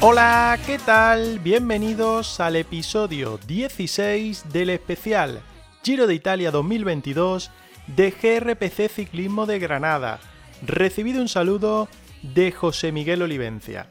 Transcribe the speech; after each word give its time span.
Hola, 0.00 0.56
¿qué 0.64 0.78
tal? 0.78 1.40
Bienvenidos 1.40 2.38
al 2.38 2.54
episodio 2.54 3.40
16 3.48 4.52
del 4.52 4.70
especial 4.70 5.42
Giro 5.82 6.06
de 6.06 6.14
Italia 6.14 6.52
2022 6.52 7.50
de 7.88 8.12
GRPC 8.12 8.88
Ciclismo 8.88 9.44
de 9.44 9.58
Granada. 9.58 10.20
Recibido 10.64 11.20
un 11.20 11.28
saludo 11.28 11.88
de 12.22 12.52
José 12.52 12.92
Miguel 12.92 13.22
Olivencia. 13.22 13.88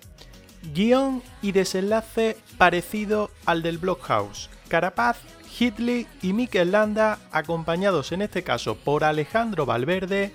Guión 0.73 1.21
y 1.41 1.51
desenlace 1.51 2.37
parecido 2.57 3.29
al 3.45 3.61
del 3.61 3.77
Blockhouse. 3.77 4.49
Carapaz, 4.69 5.17
Hitley 5.59 6.07
y 6.21 6.31
Mikel 6.31 6.71
Landa, 6.71 7.19
acompañados 7.33 8.13
en 8.13 8.21
este 8.21 8.43
caso 8.43 8.77
por 8.77 9.03
Alejandro 9.03 9.65
Valverde, 9.65 10.31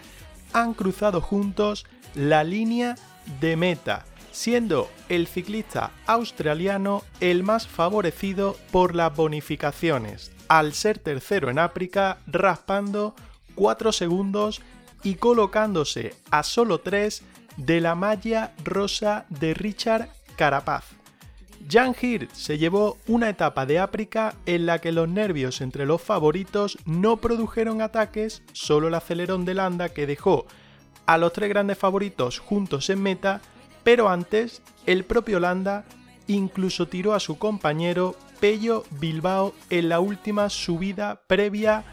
han 0.52 0.74
cruzado 0.74 1.22
juntos 1.22 1.86
la 2.14 2.44
línea 2.44 2.94
de 3.40 3.56
meta, 3.56 4.04
siendo 4.32 4.90
el 5.08 5.26
ciclista 5.26 5.92
australiano 6.06 7.02
el 7.20 7.42
más 7.42 7.68
favorecido 7.68 8.56
por 8.70 8.94
las 8.94 9.14
bonificaciones, 9.14 10.32
al 10.48 10.72
ser 10.72 10.98
tercero 10.98 11.50
en 11.50 11.58
África, 11.58 12.18
raspando 12.26 13.14
4 13.54 13.92
segundos 13.92 14.60
y 15.04 15.14
colocándose 15.14 16.14
a 16.30 16.42
solo 16.42 16.80
3 16.80 17.22
de 17.56 17.80
la 17.80 17.94
malla 17.94 18.54
rosa 18.64 19.26
de 19.28 19.54
Richard 19.54 20.08
Carapaz. 20.36 20.84
Jan 21.70 21.94
Hirt 22.00 22.32
se 22.32 22.58
llevó 22.58 22.98
una 23.06 23.28
etapa 23.28 23.66
de 23.66 23.78
África 23.78 24.34
en 24.46 24.66
la 24.66 24.80
que 24.80 24.92
los 24.92 25.08
nervios 25.08 25.60
entre 25.60 25.86
los 25.86 26.02
favoritos 26.02 26.76
no 26.86 27.18
produjeron 27.18 27.82
ataques, 27.82 28.42
solo 28.52 28.88
el 28.88 28.94
acelerón 28.94 29.44
de 29.44 29.54
Landa 29.54 29.90
que 29.90 30.06
dejó 30.06 30.46
a 31.06 31.18
los 31.18 31.32
tres 31.32 31.48
grandes 31.48 31.78
favoritos 31.78 32.38
juntos 32.38 32.90
en 32.90 33.02
meta, 33.02 33.40
pero 33.84 34.08
antes 34.08 34.62
el 34.86 35.04
propio 35.04 35.40
Landa 35.40 35.84
incluso 36.26 36.86
tiró 36.88 37.14
a 37.14 37.20
su 37.20 37.38
compañero 37.38 38.16
Pello 38.40 38.84
Bilbao 38.90 39.54
en 39.70 39.88
la 39.88 40.00
última 40.00 40.48
subida 40.50 41.22
previa 41.26 41.84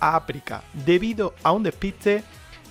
a 0.00 0.16
África, 0.16 0.62
debido 0.72 1.34
a 1.42 1.52
un 1.52 1.62
despiste, 1.62 2.24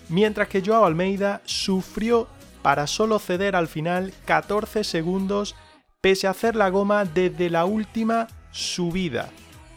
mientras 0.10 0.48
que 0.48 0.62
Joao 0.64 0.86
Almeida 0.86 1.42
sufrió 1.46 2.28
para 2.62 2.88
solo 2.88 3.20
ceder 3.20 3.56
al 3.56 3.68
final 3.68 4.14
14 4.26 4.84
segundos 4.84 5.56
pese 6.02 6.28
a 6.28 6.32
hacer 6.32 6.56
la 6.56 6.70
goma 6.70 7.06
desde 7.06 7.50
la 7.50 7.66
última 7.66 8.28
subida. 8.52 9.30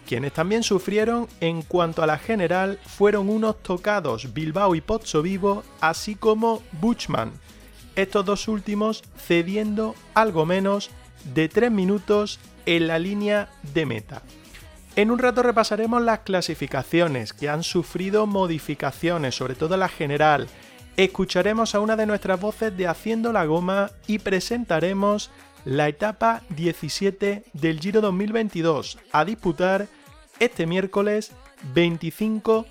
Quienes 0.06 0.32
también 0.32 0.62
sufrieron 0.62 1.26
en 1.40 1.62
cuanto 1.62 2.02
a 2.02 2.06
la 2.06 2.18
general 2.18 2.78
fueron 2.84 3.28
unos 3.28 3.62
tocados 3.62 4.32
Bilbao 4.32 4.74
y 4.74 4.80
Pozzo 4.80 5.22
Vivo, 5.22 5.64
así 5.80 6.14
como 6.14 6.62
Buchman, 6.80 7.32
estos 7.96 8.24
dos 8.24 8.48
últimos 8.48 9.02
cediendo 9.18 9.94
algo 10.14 10.46
menos 10.46 10.90
de 11.34 11.48
3 11.48 11.70
minutos 11.70 12.38
en 12.66 12.86
la 12.86 12.98
línea 12.98 13.48
de 13.74 13.86
meta. 13.86 14.22
En 14.94 15.10
un 15.10 15.18
rato 15.18 15.42
repasaremos 15.42 16.00
las 16.02 16.20
clasificaciones 16.20 17.32
que 17.32 17.48
han 17.48 17.62
sufrido 17.62 18.26
modificaciones, 18.26 19.34
sobre 19.34 19.54
todo 19.54 19.76
la 19.76 19.88
general. 19.88 20.48
Escucharemos 20.96 21.74
a 21.74 21.80
una 21.80 21.96
de 21.96 22.06
nuestras 22.06 22.40
voces 22.40 22.74
de 22.76 22.86
Haciendo 22.86 23.32
la 23.32 23.44
Goma 23.44 23.90
y 24.06 24.20
presentaremos 24.20 25.30
la 25.66 25.88
etapa 25.88 26.42
17 26.50 27.44
del 27.52 27.80
Giro 27.80 28.00
2022 28.00 28.98
a 29.12 29.24
disputar 29.24 29.88
este 30.38 30.66
miércoles 30.66 31.32
25 31.74 32.66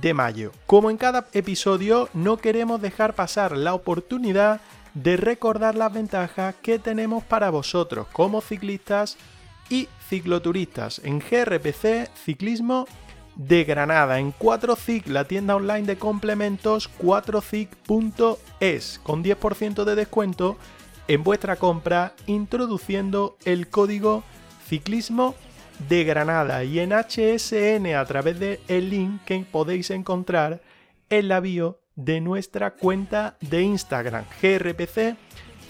de 0.00 0.14
mayo. 0.14 0.52
Como 0.66 0.90
en 0.90 0.96
cada 0.96 1.26
episodio, 1.32 2.08
no 2.14 2.38
queremos 2.38 2.80
dejar 2.80 3.14
pasar 3.14 3.56
la 3.56 3.74
oportunidad 3.74 4.60
de 4.94 5.16
recordar 5.16 5.74
las 5.74 5.92
ventajas 5.92 6.54
que 6.62 6.78
tenemos 6.78 7.24
para 7.24 7.50
vosotros 7.50 8.06
como 8.12 8.40
ciclistas 8.40 9.16
y 9.70 9.88
cicloturistas 10.08 11.00
en 11.04 11.18
GRPC 11.18 12.10
Ciclismo 12.14 12.86
de 13.36 13.64
Granada, 13.64 14.18
en 14.18 14.34
4CIC, 14.34 15.06
la 15.06 15.24
tienda 15.24 15.56
online 15.56 15.86
de 15.86 15.96
complementos 15.96 16.90
4CIC.es, 17.00 19.00
con 19.02 19.24
10% 19.24 19.84
de 19.84 19.94
descuento 19.94 20.58
en 21.08 21.24
vuestra 21.24 21.56
compra 21.56 22.14
introduciendo 22.26 23.38
el 23.44 23.68
código 23.68 24.22
ciclismo 24.68 25.34
de 25.88 26.04
Granada 26.04 26.64
y 26.64 26.78
en 26.78 26.92
HSN 26.92 27.94
a 27.94 28.04
través 28.04 28.38
del 28.38 28.90
link 28.90 29.22
que 29.24 29.44
podéis 29.50 29.90
encontrar 29.90 30.60
en 31.10 31.28
la 31.28 31.40
bio 31.40 31.80
de 31.94 32.20
nuestra 32.20 32.72
cuenta 32.72 33.36
de 33.40 33.62
Instagram 33.62 34.24
GRPC 34.40 35.16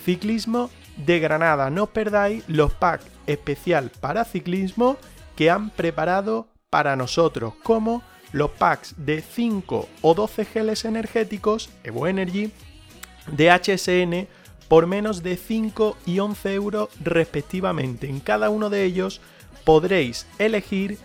Ciclismo 0.04 0.70
de 0.96 1.20
Granada. 1.20 1.70
No 1.70 1.84
os 1.84 1.90
perdáis 1.90 2.44
los 2.48 2.72
packs 2.74 3.06
especial 3.26 3.90
para 4.00 4.24
ciclismo 4.24 4.96
que 5.36 5.50
han 5.50 5.70
preparado 5.70 6.48
para 6.70 6.96
nosotros, 6.96 7.54
como 7.62 8.02
los 8.32 8.50
packs 8.50 8.94
de 8.96 9.20
5 9.20 9.88
o 10.00 10.14
12 10.14 10.44
geles 10.44 10.84
energéticos 10.84 11.70
Evo 11.84 12.06
Energy 12.06 12.50
de 13.30 13.50
HSN 13.50 14.28
por 14.68 14.86
menos 14.86 15.22
de 15.22 15.36
5 15.36 15.98
y 16.06 16.18
11 16.18 16.54
euros 16.54 16.88
respectivamente. 17.02 18.08
En 18.08 18.20
cada 18.20 18.48
uno 18.48 18.70
de 18.70 18.84
ellos 18.84 19.20
podréis 19.64 20.26
elegir 20.38 20.98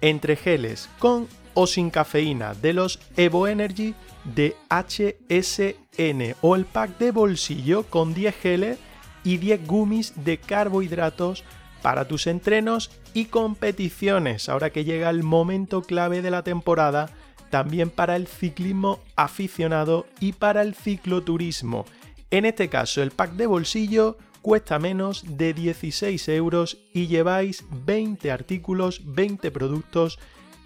entre 0.00 0.36
geles 0.36 0.88
con 0.98 1.28
o 1.54 1.66
sin 1.66 1.90
cafeína 1.90 2.54
de 2.54 2.72
los 2.72 2.98
Evo 3.16 3.46
Energy 3.46 3.94
de 4.24 4.56
HSN 4.70 6.36
o 6.40 6.56
el 6.56 6.64
pack 6.64 6.98
de 6.98 7.10
bolsillo 7.10 7.84
con 7.84 8.14
10 8.14 8.36
geles 8.36 8.78
y 9.24 9.36
10 9.36 9.66
gummies 9.66 10.12
de 10.24 10.38
carbohidratos 10.38 11.44
para 11.82 12.06
tus 12.06 12.26
entrenos 12.26 12.90
y 13.12 13.26
competiciones, 13.26 14.48
ahora 14.48 14.70
que 14.70 14.84
llega 14.84 15.10
el 15.10 15.22
momento 15.22 15.82
clave 15.82 16.22
de 16.22 16.30
la 16.30 16.42
temporada, 16.42 17.10
también 17.50 17.90
para 17.90 18.16
el 18.16 18.28
ciclismo 18.28 19.00
aficionado 19.16 20.06
y 20.20 20.32
para 20.32 20.62
el 20.62 20.74
cicloturismo. 20.74 21.84
En 22.30 22.46
este 22.46 22.68
caso, 22.68 23.02
el 23.02 23.10
pack 23.10 23.32
de 23.32 23.46
bolsillo 23.46 24.16
cuesta 24.42 24.78
menos 24.78 25.24
de 25.38 25.54
16 25.54 26.28
euros 26.28 26.78
y 26.92 27.06
lleváis 27.06 27.64
20 27.70 28.30
artículos, 28.30 29.00
20 29.04 29.50
productos 29.50 30.18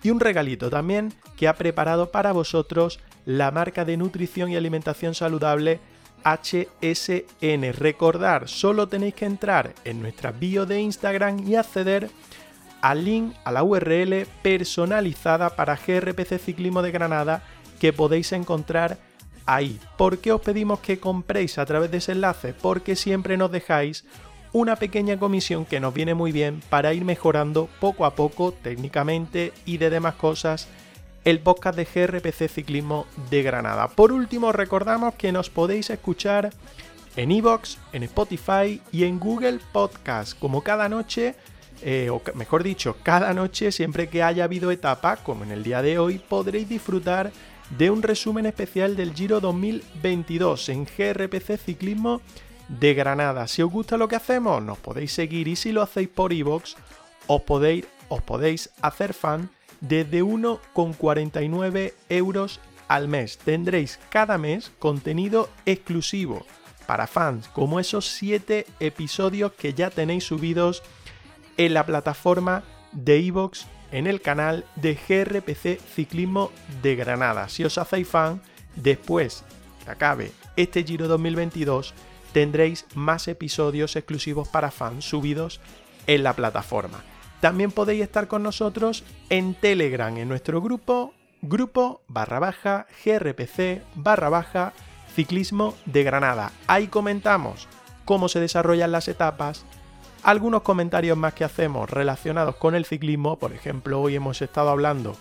y 0.02 0.10
un 0.10 0.20
regalito 0.20 0.70
también 0.70 1.12
que 1.36 1.46
ha 1.46 1.54
preparado 1.54 2.10
para 2.10 2.32
vosotros 2.32 2.98
la 3.24 3.50
marca 3.50 3.84
de 3.84 3.96
nutrición 3.96 4.50
y 4.50 4.56
alimentación 4.56 5.14
saludable 5.14 5.80
HSN. 6.24 7.72
Recordar, 7.72 8.48
solo 8.48 8.88
tenéis 8.88 9.14
que 9.14 9.26
entrar 9.26 9.74
en 9.84 10.00
nuestra 10.00 10.32
bio 10.32 10.66
de 10.66 10.80
Instagram 10.80 11.46
y 11.46 11.56
acceder 11.56 12.10
al 12.80 13.04
link 13.04 13.34
a 13.44 13.52
la 13.52 13.62
URL 13.62 14.26
personalizada 14.42 15.50
para 15.50 15.76
GRPC 15.76 16.38
Ciclismo 16.38 16.82
de 16.82 16.92
Granada 16.92 17.42
que 17.80 17.92
podéis 17.92 18.32
encontrar 18.32 18.98
ahí. 19.46 19.78
¿Por 19.96 20.18
qué 20.18 20.32
os 20.32 20.40
pedimos 20.40 20.80
que 20.80 20.98
compréis 20.98 21.58
a 21.58 21.66
través 21.66 21.90
de 21.90 21.98
ese 21.98 22.12
enlace? 22.12 22.52
Porque 22.52 22.96
siempre 22.96 23.36
nos 23.36 23.50
dejáis 23.50 24.04
una 24.52 24.76
pequeña 24.76 25.18
comisión 25.18 25.64
que 25.64 25.80
nos 25.80 25.94
viene 25.94 26.14
muy 26.14 26.32
bien 26.32 26.62
para 26.68 26.92
ir 26.92 27.04
mejorando 27.04 27.68
poco 27.80 28.04
a 28.04 28.14
poco 28.14 28.52
técnicamente 28.52 29.52
y 29.64 29.78
de 29.78 29.90
demás 29.90 30.14
cosas 30.14 30.68
el 31.24 31.40
podcast 31.40 31.76
de 31.76 31.84
GRPC 31.84 32.48
Ciclismo 32.48 33.06
de 33.30 33.42
Granada. 33.42 33.88
Por 33.88 34.12
último, 34.12 34.52
recordamos 34.52 35.14
que 35.14 35.32
nos 35.32 35.50
podéis 35.50 35.90
escuchar 35.90 36.50
en 37.16 37.32
iVoox, 37.32 37.78
en 37.92 38.04
Spotify 38.04 38.80
y 38.92 39.04
en 39.04 39.18
Google 39.18 39.58
Podcast, 39.72 40.38
como 40.38 40.62
cada 40.62 40.88
noche, 40.88 41.34
eh, 41.82 42.10
o 42.10 42.22
mejor 42.34 42.62
dicho, 42.62 42.96
cada 43.02 43.34
noche, 43.34 43.72
siempre 43.72 44.08
que 44.08 44.22
haya 44.22 44.44
habido 44.44 44.70
etapa, 44.70 45.16
como 45.16 45.42
en 45.42 45.50
el 45.50 45.64
día 45.64 45.82
de 45.82 45.98
hoy, 45.98 46.18
podréis 46.18 46.68
disfrutar 46.68 47.32
de 47.70 47.90
un 47.90 48.02
resumen 48.02 48.46
especial 48.46 48.96
del 48.96 49.14
Giro 49.14 49.40
2022 49.40 50.68
en 50.68 50.84
GRPC 50.84 51.58
Ciclismo 51.58 52.20
de 52.68 52.94
Granada. 52.94 53.46
Si 53.48 53.62
os 53.62 53.70
gusta 53.70 53.96
lo 53.96 54.08
que 54.08 54.16
hacemos, 54.16 54.62
nos 54.62 54.78
podéis 54.78 55.12
seguir 55.12 55.48
y 55.48 55.56
si 55.56 55.72
lo 55.72 55.82
hacéis 55.82 56.08
por 56.08 56.32
iVoox, 56.32 56.74
os 57.26 57.42
podéis, 57.42 58.70
hacer 58.82 59.14
fan 59.14 59.50
desde 59.80 60.22
1,49 60.22 61.92
euros 62.08 62.60
al 62.88 63.08
mes. 63.08 63.38
Tendréis 63.38 63.98
cada 64.10 64.38
mes 64.38 64.70
contenido 64.78 65.48
exclusivo 65.64 66.46
para 66.86 67.08
fans, 67.08 67.48
como 67.48 67.80
esos 67.80 68.06
7 68.08 68.66
episodios 68.78 69.52
que 69.52 69.74
ya 69.74 69.90
tenéis 69.90 70.24
subidos 70.24 70.82
en 71.56 71.74
la 71.74 71.84
plataforma 71.84 72.62
de 72.92 73.18
iVoox 73.18 73.66
en 73.92 74.06
el 74.06 74.20
canal 74.20 74.64
de 74.76 74.94
GRPC 74.94 75.80
Ciclismo 75.94 76.50
de 76.82 76.96
Granada. 76.96 77.48
Si 77.48 77.64
os 77.64 77.78
hacéis 77.78 78.08
fan, 78.08 78.40
después 78.74 79.44
que 79.84 79.90
acabe 79.90 80.32
este 80.56 80.84
Giro 80.84 81.08
2022, 81.08 81.94
tendréis 82.32 82.86
más 82.94 83.28
episodios 83.28 83.96
exclusivos 83.96 84.48
para 84.48 84.70
fans 84.70 85.04
subidos 85.04 85.60
en 86.06 86.22
la 86.22 86.34
plataforma. 86.34 87.02
También 87.40 87.70
podéis 87.70 88.02
estar 88.02 88.28
con 88.28 88.42
nosotros 88.42 89.04
en 89.30 89.54
Telegram, 89.54 90.16
en 90.16 90.28
nuestro 90.28 90.60
grupo, 90.60 91.14
grupo 91.42 92.00
barra 92.08 92.38
baja 92.38 92.86
grpc 93.04 93.82
barra 93.94 94.28
baja 94.28 94.72
ciclismo 95.14 95.74
de 95.84 96.02
Granada. 96.02 96.52
Ahí 96.66 96.88
comentamos 96.88 97.68
cómo 98.04 98.28
se 98.28 98.40
desarrollan 98.40 98.92
las 98.92 99.08
etapas, 99.08 99.64
algunos 100.26 100.62
comentarios 100.62 101.16
más 101.16 101.34
que 101.34 101.44
hacemos 101.44 101.88
relacionados 101.88 102.56
con 102.56 102.74
el 102.74 102.84
ciclismo, 102.84 103.38
por 103.38 103.52
ejemplo, 103.52 104.00
hoy 104.00 104.16
hemos 104.16 104.42
estado 104.42 104.70
hablando 104.70 105.16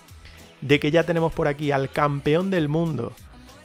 de 0.62 0.80
que 0.80 0.90
ya 0.90 1.04
tenemos 1.04 1.32
por 1.32 1.48
aquí 1.48 1.72
al 1.72 1.92
campeón 1.92 2.50
del 2.50 2.70
mundo 2.70 3.14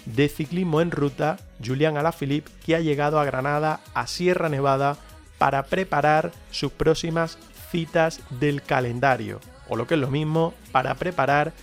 de 0.05 0.29
ciclismo 0.29 0.83
en 0.83 0.91
ruta, 0.91 1.39
Julián 1.65 1.97
Alaphilippe, 1.97 2.51
que 2.63 2.77
ha 2.77 2.81
llegado 2.81 3.19
a 3.19 3.25
Granada, 3.25 3.81
a 3.95 4.07
Sierra 4.07 4.51
Nevada, 4.51 4.99
para 5.39 5.63
preparar 5.63 6.31
sus 6.51 6.73
próximas 6.73 7.39
citas 7.71 8.21
del 8.39 8.61
calendario, 8.61 9.41
o 9.71 9.77
lo 9.77 9.87
que 9.87 9.95
es 9.95 10.01
lo 10.01 10.11
mismo, 10.11 10.53
para 10.73 10.95
preparar 10.97 11.55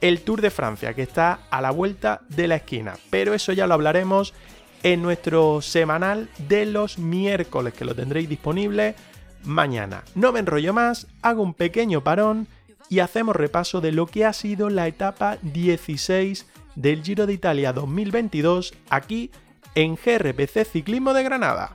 el 0.00 0.22
Tour 0.22 0.40
de 0.40 0.50
Francia, 0.50 0.94
que 0.94 1.02
está 1.02 1.40
a 1.50 1.60
la 1.60 1.72
vuelta 1.72 2.22
de 2.30 2.48
la 2.48 2.56
esquina. 2.56 2.94
Pero 3.10 3.34
eso 3.34 3.52
ya 3.52 3.66
lo 3.66 3.74
hablaremos 3.74 4.32
en 4.82 5.02
nuestro 5.02 5.60
semanal 5.60 6.30
de 6.48 6.64
los 6.64 6.98
miércoles, 6.98 7.74
que 7.74 7.84
lo 7.84 7.94
tendréis 7.94 8.30
disponible 8.30 8.94
mañana. 9.46 10.04
No 10.14 10.32
me 10.32 10.40
enrollo 10.40 10.72
más, 10.74 11.06
hago 11.22 11.42
un 11.42 11.54
pequeño 11.54 12.02
parón 12.02 12.48
y 12.88 13.00
hacemos 13.00 13.34
repaso 13.34 13.80
de 13.80 13.92
lo 13.92 14.06
que 14.06 14.24
ha 14.24 14.32
sido 14.32 14.70
la 14.70 14.86
etapa 14.86 15.38
16 15.42 16.46
del 16.74 17.02
Giro 17.02 17.26
de 17.26 17.32
Italia 17.32 17.72
2022 17.72 18.74
aquí 18.90 19.30
en 19.74 19.96
GRPC 19.96 20.64
Ciclismo 20.64 21.14
de 21.14 21.22
Granada. 21.22 21.74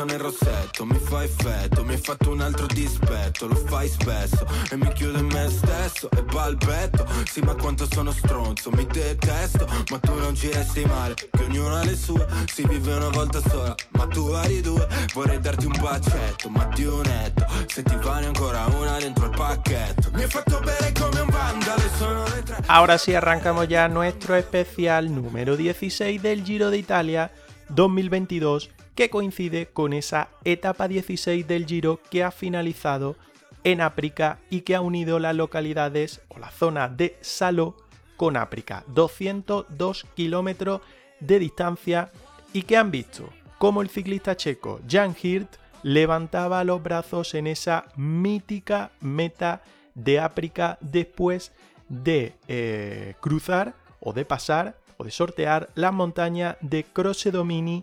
Messo 0.00 0.04
nel 0.04 0.18
rossetto 0.18 0.86
mi 0.86 0.98
fa 0.98 1.22
effetto 1.22 1.84
Mi 1.84 1.92
hai 1.92 1.98
fatto 1.98 2.30
un 2.30 2.40
altro 2.40 2.66
dispetto, 2.66 3.46
lo 3.46 3.54
fai 3.54 3.86
spesso 3.86 4.46
E 4.70 4.76
mi 4.76 4.90
chiudo 4.92 5.18
in 5.18 5.26
me 5.26 5.48
stesso 5.50 6.08
e 6.10 6.22
balbetto 6.22 7.06
Sì 7.28 7.40
ma 7.40 7.54
quanto 7.54 7.86
sono 7.90 8.10
stronzo, 8.10 8.70
mi 8.70 8.86
detesto 8.86 9.66
Ma 9.90 9.98
tu 9.98 10.14
non 10.14 10.34
ci 10.34 10.50
resti 10.50 10.84
male, 10.86 11.14
che 11.14 11.28
ognuno 11.42 11.76
ha 11.76 11.84
le 11.84 11.96
sue 11.96 12.26
Si 12.46 12.66
vive 12.66 12.94
una 12.94 13.10
volta 13.10 13.40
sola, 13.46 13.74
ma 13.90 14.06
tu 14.06 14.28
hai 14.28 14.60
due. 14.62 14.86
Vorrei 15.12 15.38
darti 15.38 15.66
un 15.66 15.76
bacetto, 15.78 16.48
ma 16.48 16.64
di 16.74 16.84
un 16.84 17.02
netto 17.02 17.44
Se 17.66 17.82
ti 17.82 17.96
vale 17.96 18.26
ancora 18.26 18.64
una 18.66 18.98
dentro 18.98 19.26
il 19.26 19.36
pacchetto. 19.36 20.10
Mi 20.14 20.22
hai 20.22 20.30
fatto 20.30 20.60
bere 20.60 20.92
come 20.98 21.20
un 21.20 21.28
vandalo 21.28 21.82
sono 21.98 22.24
le 22.24 22.42
tre. 22.42 22.56
Ahora 22.66 22.96
sí 22.96 23.14
arrancamos 23.14 23.66
ya 23.66 23.86
nuestro 23.88 24.34
especial 24.34 25.10
número 25.10 25.56
16 25.56 26.18
del 26.18 26.42
Giro 26.42 26.70
de 26.70 26.78
Italia 26.78 27.30
2022 27.68 28.79
que 29.00 29.08
coincide 29.08 29.64
con 29.64 29.94
esa 29.94 30.28
etapa 30.44 30.86
16 30.86 31.48
del 31.48 31.64
Giro 31.64 32.00
que 32.10 32.22
ha 32.22 32.30
finalizado 32.30 33.16
en 33.64 33.80
África 33.80 34.40
y 34.50 34.60
que 34.60 34.74
ha 34.74 34.82
unido 34.82 35.18
las 35.18 35.34
localidades 35.34 36.20
o 36.28 36.38
la 36.38 36.50
zona 36.50 36.86
de 36.90 37.16
Saló 37.22 37.78
con 38.18 38.36
África, 38.36 38.84
202 38.88 40.06
kilómetros 40.14 40.82
de 41.18 41.38
distancia 41.38 42.10
y 42.52 42.64
que 42.64 42.76
han 42.76 42.90
visto 42.90 43.30
cómo 43.56 43.80
el 43.80 43.88
ciclista 43.88 44.36
checo 44.36 44.80
Jan 44.86 45.16
Hirt 45.18 45.56
levantaba 45.82 46.62
los 46.62 46.82
brazos 46.82 47.32
en 47.32 47.46
esa 47.46 47.86
mítica 47.96 48.90
meta 49.00 49.62
de 49.94 50.20
África 50.20 50.76
después 50.82 51.52
de 51.88 52.34
eh, 52.48 53.14
cruzar 53.20 53.72
o 53.98 54.12
de 54.12 54.26
pasar 54.26 54.76
o 54.98 55.04
de 55.04 55.10
sortear 55.10 55.70
la 55.74 55.90
montaña 55.90 56.58
de 56.60 56.84
Croce 56.84 57.30
Domini 57.30 57.82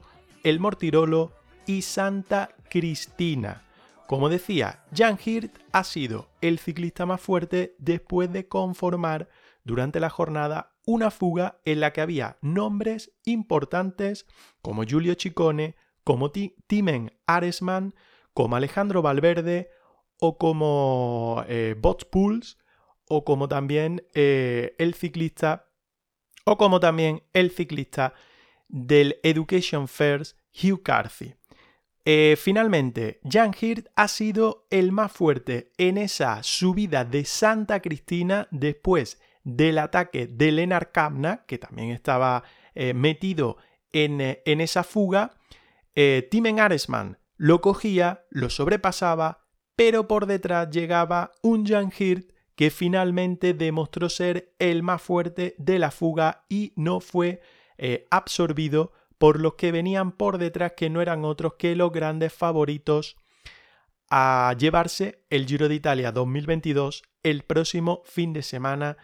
el 0.49 0.59
Mortirolo 0.61 1.33
y 1.65 1.81
Santa 1.81 2.49
Cristina. 2.69 3.63
Como 4.07 4.29
decía, 4.29 4.85
Jan 4.95 5.19
Hirt 5.23 5.53
ha 5.73 5.83
sido 5.83 6.29
el 6.39 6.59
ciclista 6.59 7.05
más 7.05 7.19
fuerte 7.19 7.75
después 7.79 8.31
de 8.31 8.47
conformar 8.47 9.27
durante 9.65 9.99
la 9.99 10.09
jornada 10.09 10.77
una 10.85 11.11
fuga 11.11 11.59
en 11.65 11.81
la 11.81 11.91
que 11.91 11.99
había 11.99 12.37
nombres 12.41 13.11
importantes 13.25 14.25
como 14.61 14.83
Giulio 14.83 15.15
Ciccone, 15.19 15.75
como 16.05 16.31
Timen 16.31 17.11
Aresman, 17.25 17.93
como 18.33 18.55
Alejandro 18.55 19.01
Valverde 19.01 19.69
o 20.17 20.37
como 20.37 21.43
eh, 21.49 21.75
Pools 22.09 22.57
o 23.09 23.25
como 23.25 23.49
también 23.49 24.05
eh, 24.13 24.75
el 24.77 24.93
ciclista 24.93 25.69
o 26.45 26.57
como 26.57 26.79
también 26.79 27.23
el 27.33 27.51
ciclista 27.51 28.13
del 28.69 29.19
Education 29.23 29.89
First 29.89 30.36
Hugh 30.53 30.81
Carthy. 30.83 31.33
Eh, 32.05 32.37
finalmente, 32.37 33.19
Jan 33.29 33.53
Hirt 33.59 33.87
ha 33.95 34.07
sido 34.07 34.65
el 34.69 34.91
más 34.91 35.11
fuerte 35.11 35.73
en 35.77 35.97
esa 35.97 36.41
subida 36.41 37.03
de 37.03 37.25
Santa 37.25 37.81
Cristina 37.81 38.47
después 38.51 39.19
del 39.43 39.77
ataque 39.77 40.27
de 40.27 40.51
Lennart 40.51 40.91
Kamna, 40.91 41.43
que 41.45 41.57
también 41.57 41.89
estaba 41.91 42.43
eh, 42.75 42.93
metido 42.93 43.57
en, 43.91 44.21
eh, 44.21 44.41
en, 44.45 44.61
esa 44.61 44.83
fuga. 44.83 45.37
Timen 46.29 46.59
Aresman 46.59 47.17
lo 47.37 47.61
cogía, 47.61 48.25
lo 48.29 48.49
sobrepasaba, 48.49 49.47
pero 49.75 50.07
por 50.07 50.25
detrás 50.25 50.69
llegaba 50.69 51.31
un 51.41 51.65
Jan 51.65 51.91
Hirt 51.97 52.31
que 52.57 52.71
finalmente 52.71 53.53
demostró 53.53 54.09
ser 54.09 54.55
el 54.57 54.81
más 54.81 55.01
fuerte 55.01 55.53
de 55.59 55.77
la 55.77 55.91
fuga 55.91 56.45
y 56.49 56.73
no 56.75 56.99
fue 56.99 57.41
eh, 57.77 58.07
absorbido 58.09 58.91
por 59.17 59.39
los 59.39 59.55
que 59.55 59.71
venían 59.71 60.11
por 60.11 60.37
detrás 60.37 60.73
que 60.77 60.89
no 60.89 61.01
eran 61.01 61.25
otros 61.25 61.53
que 61.55 61.75
los 61.75 61.91
grandes 61.91 62.33
favoritos 62.33 63.17
a 64.09 64.55
llevarse 64.57 65.25
el 65.29 65.45
Giro 65.45 65.67
de 65.67 65.75
Italia 65.75 66.11
2022 66.11 67.03
el 67.23 67.43
próximo 67.43 68.01
fin 68.05 68.33
de 68.33 68.41
semana 68.41 68.97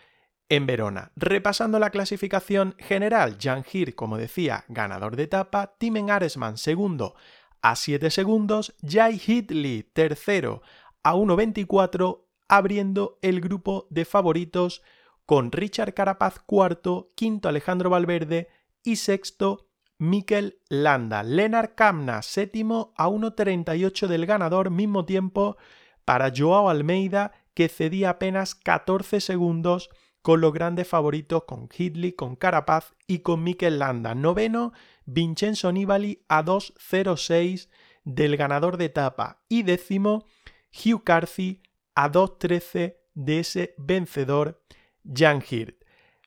en 0.49 0.65
Verona. 0.65 1.11
Repasando 1.15 1.79
la 1.79 1.89
clasificación 1.89 2.75
general, 2.79 3.37
Jan 3.41 3.65
Hir, 3.69 3.95
como 3.95 4.17
decía, 4.17 4.65
ganador 4.67 5.15
de 5.15 5.23
etapa, 5.23 5.75
Timen 5.77 6.09
Aresman 6.09 6.57
segundo 6.57 7.15
a 7.61 7.75
7 7.75 8.09
segundos, 8.11 8.75
Jai 8.87 9.19
Hitley 9.25 9.83
tercero 9.83 10.61
a 11.01 11.15
1.24, 11.15 12.25
abriendo 12.47 13.19
el 13.21 13.41
grupo 13.41 13.87
de 13.89 14.05
favoritos 14.05 14.83
con 15.25 15.51
Richard 15.51 15.93
Carapaz 15.93 16.39
cuarto, 16.39 17.11
quinto 17.15 17.49
Alejandro 17.49 17.89
Valverde 17.89 18.49
y 18.83 18.97
sexto 18.97 19.69
Mikel 19.97 20.59
Landa. 20.69 21.23
Lennart 21.23 21.75
Kamna 21.75 22.21
séptimo 22.21 22.93
a 22.97 23.07
1.38 23.07 24.07
del 24.07 24.25
ganador, 24.25 24.69
mismo 24.69 25.05
tiempo 25.05 25.57
para 26.05 26.31
Joao 26.35 26.69
Almeida 26.69 27.31
que 27.53 27.69
cedía 27.69 28.11
apenas 28.11 28.55
14 28.55 29.21
segundos 29.21 29.89
con 30.21 30.41
los 30.41 30.53
grandes 30.53 30.87
favoritos 30.87 31.43
con 31.43 31.69
Hitley, 31.75 32.13
con 32.13 32.35
Carapaz 32.35 32.93
y 33.07 33.19
con 33.19 33.43
Mikel 33.43 33.79
Landa. 33.79 34.15
Noveno, 34.15 34.71
Vincenzo 35.05 35.71
Nibali 35.71 36.23
a 36.29 36.43
2.06 36.43 37.69
del 38.05 38.37
ganador 38.37 38.77
de 38.77 38.85
etapa. 38.85 39.43
Y 39.49 39.63
décimo, 39.63 40.25
Hugh 40.73 41.03
Carthy 41.03 41.61
a 41.93 42.11
2.13 42.11 42.95
de 43.13 43.39
ese 43.39 43.75
vencedor 43.77 44.61
Jan 45.03 45.43
Hirt. 45.47 45.82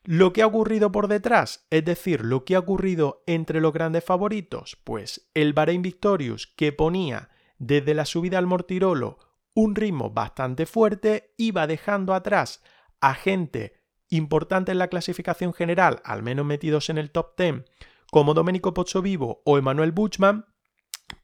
Lo 0.09 0.31
que 0.31 0.41
ha 0.41 0.47
ocurrido 0.47 0.93
por 0.93 1.09
detrás, 1.09 1.67
es 1.69 1.83
decir, 1.83 2.23
lo 2.23 2.45
que 2.45 2.55
ha 2.55 2.59
ocurrido 2.59 3.23
entre 3.27 3.59
los 3.59 3.73
grandes 3.73 4.05
favoritos, 4.05 4.77
pues 4.85 5.29
el 5.33 5.51
Bahrein 5.51 5.81
Victorious 5.81 6.47
que 6.47 6.71
ponía 6.71 7.27
desde 7.57 7.93
la 7.93 8.05
subida 8.05 8.37
al 8.37 8.47
Mortirolo 8.47 9.19
un 9.53 9.75
ritmo 9.75 10.09
bastante 10.11 10.65
fuerte 10.65 11.33
iba 11.35 11.67
dejando 11.67 12.13
atrás 12.13 12.63
a 13.01 13.15
gente 13.15 13.81
importante 14.07 14.71
en 14.71 14.77
la 14.77 14.87
clasificación 14.87 15.53
general, 15.53 15.99
al 16.05 16.23
menos 16.23 16.45
metidos 16.45 16.89
en 16.89 16.99
el 16.99 17.11
top 17.11 17.37
10, 17.37 17.65
como 18.09 18.33
Domenico 18.33 18.73
Pozzovivo 18.73 19.41
o 19.43 19.57
Emanuel 19.57 19.91
Buchmann, 19.91 20.45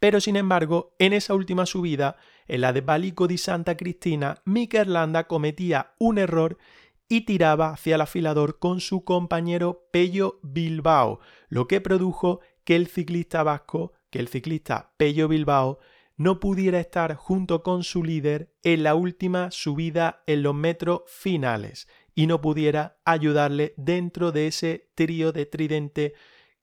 pero 0.02 0.20
sin 0.20 0.36
embargo, 0.36 0.94
en 1.00 1.13
esa 1.13 1.36
última 1.36 1.66
subida, 1.66 2.18
en 2.50 2.60
la 2.60 2.74
de 2.74 2.82
Balico 2.82 3.28
di 3.28 3.38
Santa 3.38 3.78
Cristina, 3.78 4.42
Mikel 4.44 4.92
Landa 4.92 5.25
cometía 5.25 5.94
un 6.00 6.18
error 6.18 6.58
y 7.07 7.22
tiraba 7.22 7.69
hacia 7.69 7.95
el 7.95 8.01
afilador 8.01 8.60
con 8.60 8.79
su 8.79 9.03
compañero 9.03 9.88
Pello 9.91 10.39
Bilbao, 10.43 11.19
lo 11.50 11.67
que 11.67 11.81
produjo 11.81 12.41
que 12.63 12.75
el 12.75 12.88
ciclista 12.88 13.43
vasco, 13.43 13.93
que 14.10 14.19
el 14.19 14.27
ciclista 14.27 14.93
Pello 14.98 15.27
Bilbao, 15.27 15.79
no 16.15 16.39
pudiera 16.39 16.79
estar 16.79 17.15
junto 17.15 17.63
con 17.63 17.83
su 17.83 18.03
líder 18.03 18.53
en 18.63 18.83
la 18.83 18.95
última 18.95 19.51
subida 19.51 20.24
en 20.27 20.43
los 20.43 20.53
metros 20.53 21.01
finales 21.07 21.88
y 22.15 22.27
no 22.27 22.41
pudiera 22.41 22.98
ayudarle 23.05 23.74
dentro 23.77 24.31
de 24.31 24.48
ese 24.48 24.91
trío 24.95 25.31
de 25.31 25.45
tridente 25.45 26.13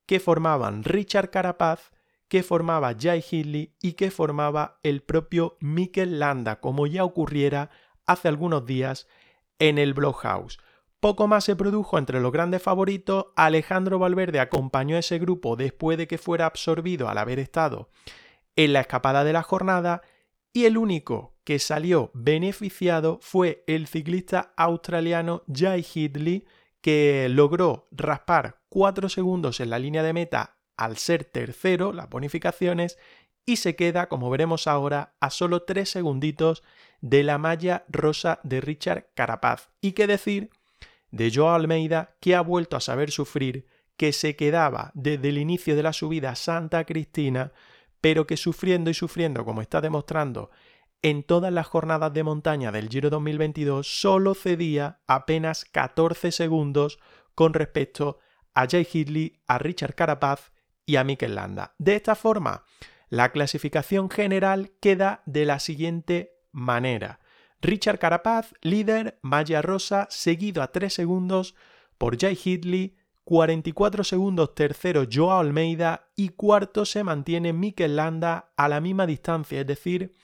que 0.06 0.20
formaban 0.20 0.84
Richard 0.84 1.30
Carapaz, 1.30 1.90
que 2.28 2.42
formaba 2.44 2.94
Jay 2.98 3.24
Hindley 3.28 3.74
y 3.82 3.94
que 3.94 4.10
formaba 4.10 4.78
el 4.84 5.02
propio 5.02 5.56
Mikel 5.60 6.20
Landa, 6.20 6.60
como 6.60 6.86
ya 6.86 7.04
ocurriera 7.04 7.70
hace 8.06 8.28
algunos 8.28 8.66
días 8.66 9.08
en 9.60 9.78
el 9.78 9.94
Blockhouse. 9.94 10.58
Poco 10.98 11.28
más 11.28 11.44
se 11.44 11.54
produjo 11.54 11.96
entre 11.96 12.20
los 12.20 12.32
grandes 12.32 12.62
favoritos, 12.62 13.26
Alejandro 13.36 13.98
Valverde 13.98 14.40
acompañó 14.40 14.96
a 14.96 14.98
ese 14.98 15.18
grupo 15.18 15.54
después 15.56 15.96
de 15.96 16.08
que 16.08 16.18
fuera 16.18 16.46
absorbido 16.46 17.08
al 17.08 17.18
haber 17.18 17.38
estado 17.38 17.88
en 18.56 18.72
la 18.72 18.80
escapada 18.80 19.24
de 19.24 19.32
la 19.32 19.42
jornada 19.42 20.02
y 20.52 20.64
el 20.64 20.76
único 20.76 21.36
que 21.44 21.58
salió 21.58 22.10
beneficiado 22.12 23.18
fue 23.22 23.64
el 23.66 23.86
ciclista 23.86 24.52
australiano 24.56 25.44
Jay 25.52 25.86
Hindley 25.94 26.44
que 26.80 27.28
logró 27.30 27.88
raspar 27.92 28.60
4 28.68 29.08
segundos 29.08 29.60
en 29.60 29.70
la 29.70 29.78
línea 29.78 30.02
de 30.02 30.12
meta 30.12 30.56
al 30.76 30.96
ser 30.96 31.24
tercero 31.24 31.92
las 31.92 32.08
bonificaciones 32.08 32.98
y 33.46 33.56
se 33.56 33.74
queda, 33.74 34.08
como 34.08 34.30
veremos 34.30 34.66
ahora, 34.66 35.14
a 35.20 35.30
solo 35.30 35.62
3 35.62 35.88
segunditos 35.88 36.62
de 37.00 37.22
la 37.22 37.38
malla 37.38 37.84
rosa 37.88 38.40
de 38.42 38.60
Richard 38.60 39.08
Carapaz. 39.14 39.70
Y 39.80 39.92
qué 39.92 40.06
decir 40.06 40.50
de 41.10 41.32
Joao 41.34 41.54
Almeida, 41.54 42.16
que 42.20 42.34
ha 42.34 42.40
vuelto 42.40 42.76
a 42.76 42.80
saber 42.80 43.10
sufrir, 43.10 43.66
que 43.96 44.12
se 44.12 44.36
quedaba 44.36 44.92
desde 44.94 45.28
el 45.28 45.38
inicio 45.38 45.76
de 45.76 45.82
la 45.82 45.92
subida 45.92 46.30
a 46.30 46.36
Santa 46.36 46.84
Cristina 46.84 47.52
pero 48.00 48.26
que 48.26 48.36
sufriendo 48.36 48.90
y 48.90 48.94
sufriendo, 48.94 49.44
como 49.44 49.62
está 49.62 49.80
demostrando 49.80 50.50
en 51.02 51.22
todas 51.22 51.52
las 51.52 51.66
jornadas 51.66 52.12
de 52.12 52.22
montaña 52.22 52.72
del 52.72 52.88
Giro 52.88 53.08
2022, 53.10 53.86
solo 53.86 54.34
cedía 54.34 55.00
apenas 55.06 55.64
14 55.64 56.30
segundos 56.30 56.98
con 57.34 57.54
respecto 57.54 58.18
a 58.54 58.66
Jay 58.68 58.86
Hidley, 58.90 59.40
a 59.46 59.58
Richard 59.58 59.94
Carapaz 59.94 60.52
y 60.84 60.96
a 60.96 61.04
Mikel 61.04 61.36
Landa. 61.36 61.74
De 61.78 61.96
esta 61.96 62.14
forma, 62.14 62.64
la 63.08 63.32
clasificación 63.32 64.10
general 64.10 64.72
queda 64.80 65.22
de 65.24 65.46
la 65.46 65.58
siguiente 65.58 66.39
manera. 66.52 67.20
Richard 67.60 67.98
Carapaz, 67.98 68.54
líder, 68.62 69.18
Maya 69.22 69.60
Rosa, 69.62 70.06
seguido 70.10 70.62
a 70.62 70.72
3 70.72 70.92
segundos 70.92 71.54
por 71.98 72.18
Jay 72.18 72.38
Hidley, 72.42 72.96
44 73.24 74.02
segundos 74.02 74.54
tercero 74.54 75.04
Joao 75.10 75.40
Almeida 75.40 76.08
y 76.16 76.30
cuarto 76.30 76.84
se 76.84 77.04
mantiene 77.04 77.52
Mikel 77.52 77.96
Landa 77.96 78.52
a 78.56 78.68
la 78.68 78.80
misma 78.80 79.06
distancia, 79.06 79.60
es 79.60 79.66
decir, 79.66 80.14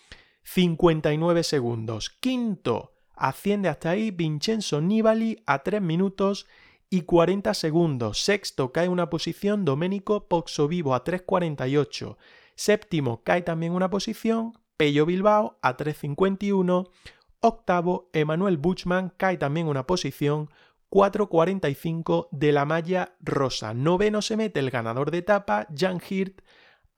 59 0.43 1.43
segundos. 1.43 2.11
Quinto 2.11 2.95
asciende 3.15 3.69
hasta 3.69 3.91
ahí 3.91 4.11
Vincenzo 4.11 4.81
Nibali 4.81 5.43
a 5.47 5.63
3 5.63 5.83
minutos 5.83 6.47
y 6.89 7.03
40 7.03 7.53
segundos. 7.55 8.23
Sexto 8.23 8.73
cae 8.73 8.89
una 8.89 9.11
posición 9.11 9.65
Domenico 9.65 10.27
Vivo 10.69 10.95
a 10.95 11.05
3.48. 11.05 12.17
Séptimo 12.55 13.23
cae 13.23 13.43
también 13.43 13.73
una 13.73 13.91
posición 13.91 14.53
Pello 14.77 15.07
Bilbao 15.07 15.59
a 15.63 15.77
3.51. 15.77 16.89
Octavo 17.41 18.11
Emanuel 18.13 18.57
Buchmann 18.57 19.13
cae 19.17 19.37
también 19.37 19.69
una 19.69 19.87
posición 19.87 20.51
4.45 20.91 22.29
de 22.31 22.53
la 22.53 22.65
malla 22.65 23.17
rosa. 23.21 23.75
Noveno 23.75 24.23
se 24.23 24.37
mete 24.37 24.61
el 24.61 24.71
ganador 24.71 25.11
de 25.11 25.19
etapa, 25.19 25.67
Jan 25.77 26.01
Hirt, 26.09 26.41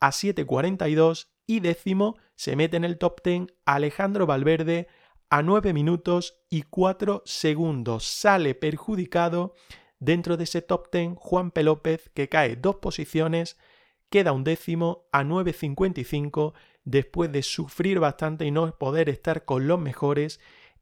a 0.01 0.11
7.42 0.11 1.29
y 1.47 1.61
décimo 1.61 2.17
se 2.37 2.55
mete 2.55 2.77
en 2.77 2.85
el 2.85 2.99
top 2.99 3.21
10 3.25 3.49
Alejandro 3.65 4.27
Valverde 4.27 4.87
a 5.31 5.43
9 5.43 5.73
minutos 5.73 6.39
y 6.49 6.63
4 6.63 7.23
segundos. 7.25 8.05
Sale 8.05 8.55
perjudicado 8.55 9.55
dentro 9.99 10.37
de 10.37 10.45
ese 10.45 10.63
top 10.63 10.91
10 10.93 11.15
Juan 11.17 11.51
P. 11.51 11.63
López 11.63 12.11
que 12.15 12.29
cae 12.29 12.57
dos 12.57 12.77
posiciones, 12.77 13.59
queda 14.11 14.33
un 14.33 14.45
décimo 14.45 15.09
a 15.11 15.25
9.55 15.25 16.53
después 16.91 17.31
de 17.31 17.43
sufrir 17.43 18.01
bastante 18.01 18.47
y 18.47 18.51
no 18.51 18.77
poder 18.79 19.09
estar 19.09 19.45
con 19.45 19.69
los 19.69 19.79
mejores 19.79 20.41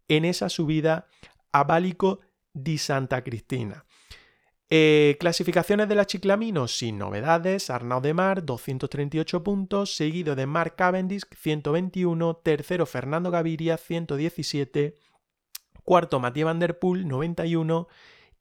en 0.09 0.25
esa 0.25 0.49
subida 0.49 1.09
a 1.53 1.65
Bálico 1.65 2.21
di 2.53 2.79
Santa 2.79 3.23
Cristina. 3.25 3.85
Eh, 4.69 5.17
clasificaciones 5.21 5.89
de 5.89 5.95
la 5.95 6.07
Chiclamino 6.07 6.69
sin 6.69 6.99
novedades. 6.99 7.71
Arnaud 7.71 8.03
de 8.03 8.15
Mar, 8.15 8.45
238 8.45 9.43
puntos, 9.43 9.97
seguido 9.97 10.37
de 10.37 10.47
Mark 10.47 10.75
Cavendish, 10.77 11.23
121, 11.37 12.37
tercero 12.37 12.87
Fernando 12.87 13.31
Gaviria, 13.31 13.77
117, 13.77 14.95
cuarto 15.85 16.21
Matías 16.21 16.47
Van 16.47 16.59
Der 16.59 16.79
Poel, 16.79 17.07
91 17.07 17.89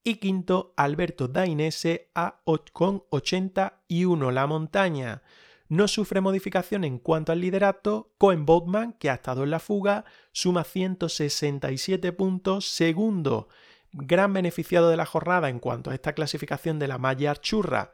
y 0.04 0.16
quinto 0.16 0.74
Alberto 0.78 1.28
Dainese 1.28 2.10
a, 2.14 2.42
con 2.74 3.04
81. 3.10 4.32
La 4.32 4.46
montaña 4.48 5.24
no 5.68 5.88
sufre 5.88 6.22
modificación 6.22 6.84
en 6.84 7.00
cuanto 7.00 7.32
al 7.32 7.42
liderato. 7.42 8.12
Cohen 8.18 8.46
Botman, 8.46 8.94
que 8.94 9.10
ha 9.10 9.16
estado 9.16 9.44
en 9.44 9.52
la 9.52 9.60
fuga, 9.60 10.06
suma 10.32 10.64
167 10.64 12.12
puntos, 12.14 12.66
segundo 12.68 13.48
gran 13.96 14.34
beneficiado 14.34 14.90
de 14.90 14.98
la 14.98 15.06
jornada 15.06 15.50
en 15.50 15.60
cuanto 15.60 15.90
a 15.90 15.94
esta 15.94 16.14
clasificación 16.14 16.80
de 16.80 16.88
la 16.88 16.98
malla 16.98 17.36
churra, 17.36 17.94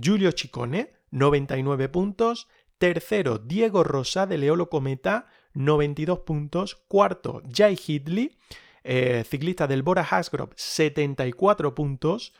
Giulio 0.00 0.32
Chicone, 0.32 0.94
99 1.10 1.88
puntos. 1.88 2.48
Tercero, 2.78 3.38
Diego 3.38 3.84
Rosa 3.84 4.26
de 4.26 4.36
Leolo 4.36 4.68
Cometa, 4.68 5.26
92 5.52 6.20
puntos. 6.20 6.74
Cuarto, 6.88 7.42
Jay 7.48 7.78
Hidley, 7.86 8.36
eh, 8.82 9.24
ciclista 9.28 9.66
del 9.66 9.82
Bora 9.82 10.02
Hasgrove, 10.02 10.52
74 10.56 11.74
puntos. 11.74 12.34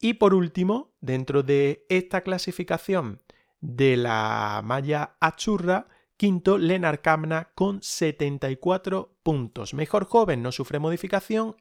Y 0.00 0.14
por 0.14 0.34
último, 0.34 0.90
dentro 1.00 1.44
de 1.44 1.86
esta 1.88 2.22
clasificación 2.22 3.20
de 3.62 3.96
la 3.96 4.60
malla 4.62 5.16
achurra, 5.20 5.88
quinto, 6.18 6.58
Lenar 6.58 7.00
Kamna 7.00 7.52
con 7.54 7.82
74 7.82 9.16
puntos. 9.22 9.72
Mejor 9.72 10.04
joven 10.04 10.42
no 10.42 10.52
sufre 10.52 10.78
modificación 10.78 11.56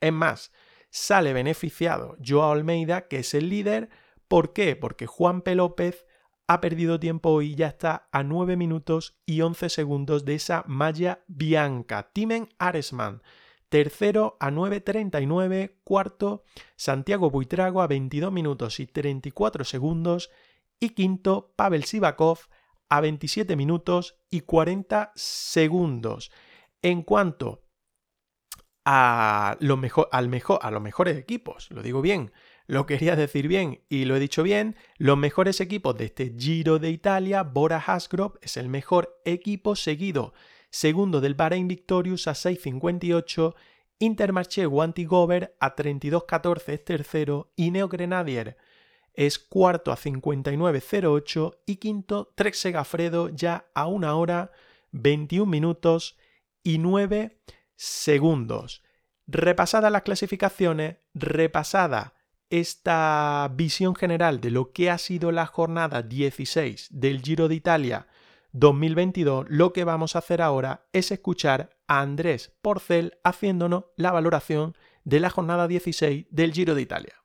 es 0.00 0.12
más, 0.12 0.52
sale 0.90 1.32
beneficiado 1.32 2.16
Joao 2.24 2.52
Almeida, 2.52 3.08
que 3.08 3.18
es 3.18 3.34
el 3.34 3.48
líder. 3.48 3.90
¿Por 4.28 4.52
qué? 4.52 4.76
Porque 4.76 5.06
Juan 5.06 5.42
P. 5.42 5.54
López 5.54 6.06
ha 6.46 6.60
perdido 6.60 6.98
tiempo 6.98 7.42
y 7.42 7.54
ya 7.54 7.68
está 7.68 8.08
a 8.10 8.22
9 8.22 8.56
minutos 8.56 9.20
y 9.26 9.42
11 9.42 9.68
segundos 9.68 10.24
de 10.24 10.34
esa 10.34 10.64
malla 10.66 11.22
bianca. 11.28 12.10
Timen 12.12 12.48
Aresman, 12.58 13.22
tercero 13.68 14.36
a 14.40 14.50
9.39, 14.50 15.76
cuarto 15.84 16.42
Santiago 16.76 17.30
Buitrago 17.30 17.82
a 17.82 17.86
22 17.86 18.32
minutos 18.32 18.80
y 18.80 18.86
34 18.86 19.64
segundos 19.64 20.30
y 20.80 20.90
quinto 20.90 21.52
Pavel 21.56 21.84
Sivakov 21.84 22.38
a 22.88 23.00
27 23.00 23.54
minutos 23.54 24.18
y 24.30 24.40
40 24.40 25.12
segundos. 25.14 26.32
En 26.82 27.02
cuanto 27.02 27.62
a, 28.84 29.56
lo 29.60 29.76
mejor, 29.76 30.08
al 30.10 30.28
mejor, 30.28 30.58
a 30.62 30.70
los 30.70 30.82
mejores 30.82 31.16
equipos, 31.16 31.70
lo 31.70 31.82
digo 31.82 32.00
bien, 32.00 32.32
lo 32.66 32.86
quería 32.86 33.14
decir 33.14 33.46
bien 33.46 33.84
y 33.88 34.06
lo 34.06 34.16
he 34.16 34.20
dicho 34.20 34.42
bien, 34.42 34.76
los 34.96 35.18
mejores 35.18 35.60
equipos 35.60 35.96
de 35.96 36.06
este 36.06 36.34
Giro 36.36 36.78
de 36.78 36.90
Italia, 36.90 37.42
Bora 37.42 37.78
Hasgrove 37.78 38.38
es 38.42 38.56
el 38.56 38.68
mejor 38.68 39.20
equipo 39.24 39.76
seguido, 39.76 40.32
segundo 40.70 41.20
del 41.20 41.34
Bahrain 41.34 41.68
Victorious 41.68 42.26
a 42.26 42.32
6.58, 42.32 43.54
Intermarché 43.98 44.66
Wanty-Gover 44.66 45.56
a 45.60 45.76
32.14 45.76 46.72
es 46.72 46.84
tercero 46.84 47.52
y 47.54 47.70
Neo 47.70 47.88
Grenadier 47.88 48.56
es 49.14 49.38
cuarto 49.38 49.92
a 49.92 49.96
59.08 49.96 51.58
y 51.66 51.76
quinto 51.76 52.32
Trek 52.34 52.54
Segafredo 52.54 53.28
ya 53.28 53.66
a 53.74 53.86
una 53.86 54.14
hora 54.14 54.52
21 54.92 55.50
minutos 55.50 56.16
y 56.62 56.78
9 56.78 57.38
segundos. 57.76 58.82
Repasadas 59.26 59.92
las 59.92 60.02
clasificaciones, 60.02 60.96
repasada 61.14 62.14
esta 62.50 63.50
visión 63.54 63.94
general 63.94 64.40
de 64.40 64.50
lo 64.50 64.72
que 64.72 64.90
ha 64.90 64.98
sido 64.98 65.30
la 65.30 65.46
jornada 65.46 66.02
16 66.02 66.88
del 66.90 67.22
Giro 67.22 67.48
de 67.48 67.54
Italia 67.54 68.08
2022, 68.52 69.46
lo 69.48 69.72
que 69.72 69.84
vamos 69.84 70.16
a 70.16 70.18
hacer 70.18 70.42
ahora 70.42 70.86
es 70.92 71.12
escuchar 71.12 71.70
a 71.86 72.00
Andrés 72.00 72.52
Porcel 72.60 73.18
haciéndonos 73.22 73.84
la 73.96 74.10
valoración 74.10 74.76
de 75.04 75.20
la 75.20 75.30
jornada 75.30 75.68
16 75.68 76.26
del 76.30 76.52
Giro 76.52 76.74
de 76.74 76.82
Italia. 76.82 77.19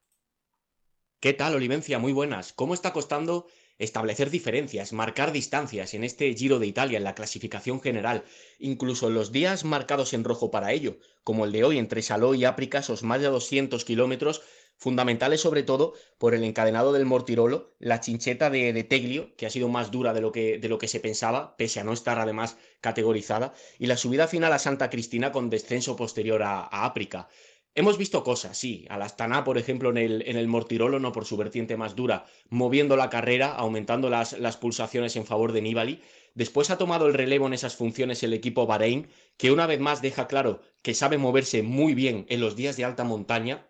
¿Qué 1.25 1.34
tal, 1.34 1.55
Olivencia? 1.55 1.98
Muy 1.98 2.13
buenas. 2.13 2.53
¿Cómo 2.53 2.75
está 2.75 2.94
costando 2.94 3.48
establecer 3.79 4.29
diferencias, 4.29 4.94
marcar 4.94 5.32
distancias 5.32 5.96
en 5.96 6.03
este 6.03 6.32
Giro 6.36 6.60
de 6.60 6.67
Italia, 6.67 7.00
en 7.00 7.03
la 7.03 7.15
clasificación 7.15 7.82
general, 7.82 8.24
incluso 8.60 9.10
los 9.10 9.32
días 9.32 9.65
marcados 9.65 10.13
en 10.13 10.24
rojo 10.24 10.51
para 10.51 10.72
ello, 10.72 11.00
como 11.24 11.46
el 11.46 11.51
de 11.51 11.63
hoy 11.63 11.79
entre 11.79 12.03
Saló 12.03 12.36
y 12.36 12.46
Áprica, 12.46 12.77
esos 12.77 13.01
más 13.01 13.22
de 13.22 13.27
200 13.29 13.84
kilómetros, 13.86 14.44
fundamentales 14.77 15.41
sobre 15.41 15.63
todo 15.63 15.94
por 16.20 16.36
el 16.36 16.44
encadenado 16.44 16.94
del 16.94 17.05
Mortirolo, 17.05 17.74
la 17.79 18.01
chincheta 18.01 18.51
de, 18.51 18.84
Teglio, 18.84 19.36
que 19.36 19.48
ha 19.48 19.50
sido 19.50 19.67
más 19.67 19.89
dura 19.89 20.13
de 20.13 20.22
lo, 20.22 20.32
que, 20.32 20.60
de 20.60 20.70
lo 20.70 20.77
que 20.77 20.88
se 20.88 21.00
pensaba, 21.00 21.58
pese 21.58 21.79
a 21.79 21.84
no 21.84 21.94
estar 21.94 22.20
además 22.20 22.58
categorizada, 22.82 23.55
y 23.79 23.88
la 23.88 23.98
subida 23.98 24.27
final 24.27 24.53
a 24.53 24.60
Santa 24.60 24.91
Cristina 24.91 25.32
con 25.32 25.50
descenso 25.50 25.96
posterior 25.96 26.44
a, 26.44 26.60
a 26.60 26.86
Áprica. 26.86 27.29
Hemos 27.77 27.98
visto 27.98 28.24
cosas, 28.24 28.58
sí. 28.58 28.86
Al 28.89 29.01
Astana, 29.01 29.44
por 29.44 29.58
ejemplo, 29.58 29.89
en 29.89 29.98
el, 29.98 30.24
en 30.27 30.38
el 30.38 30.48
Mortirolo, 30.48 30.98
no 31.01 31.12
por 31.12 31.25
su 31.25 31.36
vertiente 31.36 31.75
más 31.75 31.94
dura, 31.94 32.25
moviendo 32.50 32.96
la 32.96 33.10
carrera, 33.10 33.51
aumentando 33.51 34.10
las, 34.10 34.39
las 34.39 34.55
pulsaciones 34.55 35.17
en 35.17 35.25
favor 35.25 35.51
de 35.51 35.62
Nibali. 35.62 36.01
Después 36.36 36.70
ha 36.70 36.77
tomado 36.77 37.05
el 37.08 37.13
relevo 37.13 37.48
en 37.48 37.53
esas 37.53 37.75
funciones 37.75 38.24
el 38.24 38.34
equipo 38.34 38.65
Bahrein, 38.65 39.10
que 39.38 39.51
una 39.51 39.67
vez 39.67 39.82
más 39.82 40.01
deja 40.01 40.27
claro 40.27 40.62
que 40.82 40.94
sabe 40.94 41.17
moverse 41.17 41.63
muy 41.63 41.94
bien 41.94 42.25
en 42.29 42.39
los 42.39 42.55
días 42.55 42.77
de 42.77 42.86
alta 42.86 43.03
montaña 43.03 43.67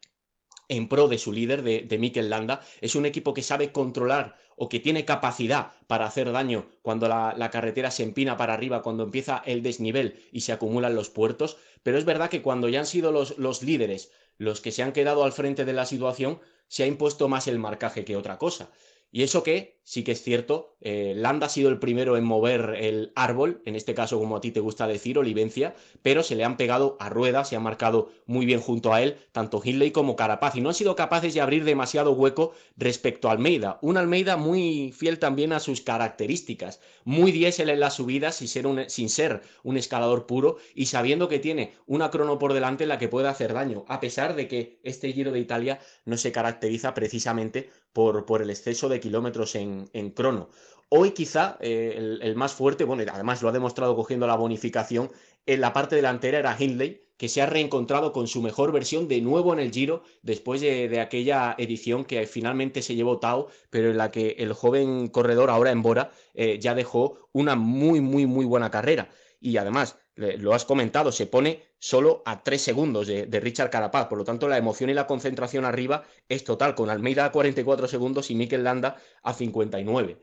en 0.70 0.88
pro 0.88 1.08
de 1.08 1.18
su 1.18 1.32
líder, 1.32 1.62
de, 1.64 1.82
de 1.82 2.24
Landa. 2.24 2.62
Es 2.82 2.96
un 2.96 3.06
equipo 3.06 3.34
que 3.34 3.42
sabe 3.42 3.72
controlar 3.72 4.38
o 4.56 4.70
que 4.70 4.80
tiene 4.80 5.06
capacidad 5.06 5.74
para 5.88 6.06
hacer 6.06 6.32
daño 6.32 6.68
cuando 6.82 7.08
la, 7.08 7.50
carretera 7.52 7.92
se 7.92 8.04
empina 8.04 8.38
para 8.38 8.54
arriba, 8.54 8.82
cuando 8.82 9.04
empieza 9.04 9.44
el 9.46 9.62
desnivel 9.64 10.20
y 10.32 10.42
se 10.42 10.54
acumulan 10.54 10.96
los 10.96 11.10
puertos. 11.10 11.58
Pero 11.84 11.98
es 11.98 12.06
verdad 12.06 12.30
que 12.30 12.42
cuando 12.42 12.70
ya 12.70 12.80
han 12.80 12.86
sido 12.86 13.12
los, 13.12 13.38
los 13.38 13.64
líderes 13.64 14.12
los 14.38 14.62
que 14.62 14.72
se 14.72 14.84
han 14.84 14.92
quedado 14.92 15.24
al 15.24 15.32
frente 15.32 15.66
de 15.66 15.74
la 15.74 15.86
situación, 15.86 16.40
se 16.68 16.84
ha 16.84 16.88
impuesto 16.88 17.28
más 17.28 17.48
el 17.48 17.60
marcaje 17.60 18.04
que 18.04 18.18
otra 18.18 18.38
cosa. 18.38 18.70
Y 19.16 19.24
eso 19.24 19.44
que, 19.44 19.80
sí 19.84 20.04
que 20.04 20.12
es 20.12 20.22
cierto, 20.22 20.76
eh, 20.82 21.14
Landa 21.16 21.46
ha 21.46 21.50
sido 21.50 21.70
el 21.70 21.80
primero 21.80 22.18
en 22.18 22.26
mover 22.26 22.76
el 22.78 23.14
árbol, 23.16 23.62
en 23.64 23.78
este 23.78 23.94
caso 23.94 24.20
como 24.20 24.36
a 24.36 24.42
ti 24.42 24.52
te 24.52 24.60
gusta 24.60 24.88
decir, 24.88 25.18
Olivencia, 25.18 25.74
pero 26.02 26.22
se 26.22 26.36
le 26.36 26.44
han 26.44 26.58
pegado 26.58 26.98
a 27.00 27.08
rueda, 27.08 27.46
se 27.46 27.56
ha 27.56 27.62
marcado 27.62 28.12
muy 28.26 28.46
bien 28.46 28.60
junto 28.60 28.94
a 28.94 29.02
él, 29.02 29.16
tanto 29.32 29.62
Hindley 29.64 29.92
como 29.92 30.18
Carapaz, 30.18 30.58
y 30.58 30.62
no 30.62 30.68
han 30.68 30.76
sido 30.76 30.98
capaces 30.98 31.34
de 31.34 31.40
abrir 31.40 31.64
demasiado 31.64 32.12
hueco 32.12 32.52
respecto 32.76 33.30
a 33.30 33.32
Almeida. 33.32 33.80
Un 33.82 33.96
Almeida 33.96 34.36
muy 34.36 34.92
fiel 34.92 35.18
también 35.18 35.54
a 35.54 35.62
sus 35.62 35.80
características, 35.80 36.82
muy 37.06 37.32
diésel 37.32 37.70
en 37.70 37.80
las 37.80 37.94
subidas 37.94 38.36
sin 38.36 38.50
ser, 38.50 38.68
un, 38.68 38.90
sin 38.90 39.08
ser 39.08 39.44
un 39.64 39.78
escalador 39.78 40.26
puro 40.26 40.58
y 40.74 40.88
sabiendo 40.88 41.30
que 41.30 41.40
tiene 41.40 41.72
una 41.86 42.12
crono 42.12 42.38
por 42.38 42.52
delante 42.52 42.84
en 42.84 42.90
la 42.90 42.98
que 42.98 43.08
puede 43.08 43.30
hacer 43.30 43.54
daño, 43.54 43.86
a 43.88 44.02
pesar 44.02 44.36
de 44.36 44.50
que 44.50 44.82
este 44.84 45.14
Giro 45.14 45.32
de 45.32 45.40
Italia 45.40 45.80
no 46.04 46.18
se 46.18 46.34
caracteriza 46.34 46.94
precisamente 46.94 47.70
por, 47.96 48.42
el 48.42 48.50
exceso 48.50 48.90
de 48.90 49.00
kilómetros 49.00 49.56
en, 49.56 49.90
en 49.94 50.12
crono. 50.12 50.50
Hoy 50.90 51.12
quizá 51.12 51.58
eh, 51.62 52.18
el, 52.22 52.36
más 52.36 52.54
fuerte, 52.54 52.84
bueno, 52.84 53.04
además 53.12 53.42
lo 53.42 53.50
ha 53.50 53.54
demostrado 53.54 53.96
cogiendo 53.96 54.28
la 54.28 54.36
bonificación, 54.36 55.12
en 55.46 55.62
la 55.62 55.72
parte 55.74 55.96
delantera 55.96 56.40
era 56.40 56.56
Hindley, 56.60 57.02
que 57.18 57.30
se 57.30 57.42
ha 57.42 57.46
reencontrado 57.46 58.12
con 58.12 58.28
su 58.28 58.42
mejor 58.42 58.74
versión 58.74 59.08
de 59.08 59.22
nuevo 59.22 59.54
en 59.54 59.60
el 59.60 59.72
Giro 59.72 60.04
después 60.22 60.60
de, 60.60 61.00
aquella 61.00 61.56
edición 61.58 62.04
que 62.04 62.28
finalmente 62.28 62.82
se 62.82 62.96
llevó 62.96 63.20
Tao, 63.20 63.48
pero 63.70 63.92
en 63.92 63.98
la 63.98 64.12
que 64.12 64.36
el 64.40 64.52
joven 64.52 65.08
corredor 65.08 65.50
ahora 65.50 65.72
en 65.72 65.82
Bora 65.82 66.12
eh, 66.34 66.60
ya 66.60 66.76
dejó 66.76 67.30
una 67.32 67.56
muy, 67.56 68.02
muy, 68.02 68.26
muy 68.26 68.44
buena 68.44 68.70
carrera. 68.70 69.10
Y 69.40 69.56
además, 69.56 69.98
lo 70.16 70.54
has 70.54 70.66
comentado, 70.66 71.12
se 71.12 71.28
pone 71.28 71.64
solo 71.86 72.24
a 72.26 72.42
tres 72.42 72.64
segundos 72.64 73.06
de, 73.06 73.40
Richard 73.40 73.70
Carapaz. 73.70 74.08
Por 74.08 74.18
lo 74.18 74.24
tanto, 74.24 74.48
la 74.48 74.58
emoción 74.58 74.90
y 74.90 74.96
la 74.96 75.06
concentración 75.06 75.66
arriba 75.66 76.04
es 76.28 76.44
total, 76.44 76.74
con 76.74 76.90
Almeida 76.90 77.26
a 77.26 77.32
44 77.32 77.88
segundos 77.88 78.32
y 78.32 78.36
Mikel 78.36 78.64
Landa 78.64 78.98
a 79.22 79.36
59. 79.36 80.18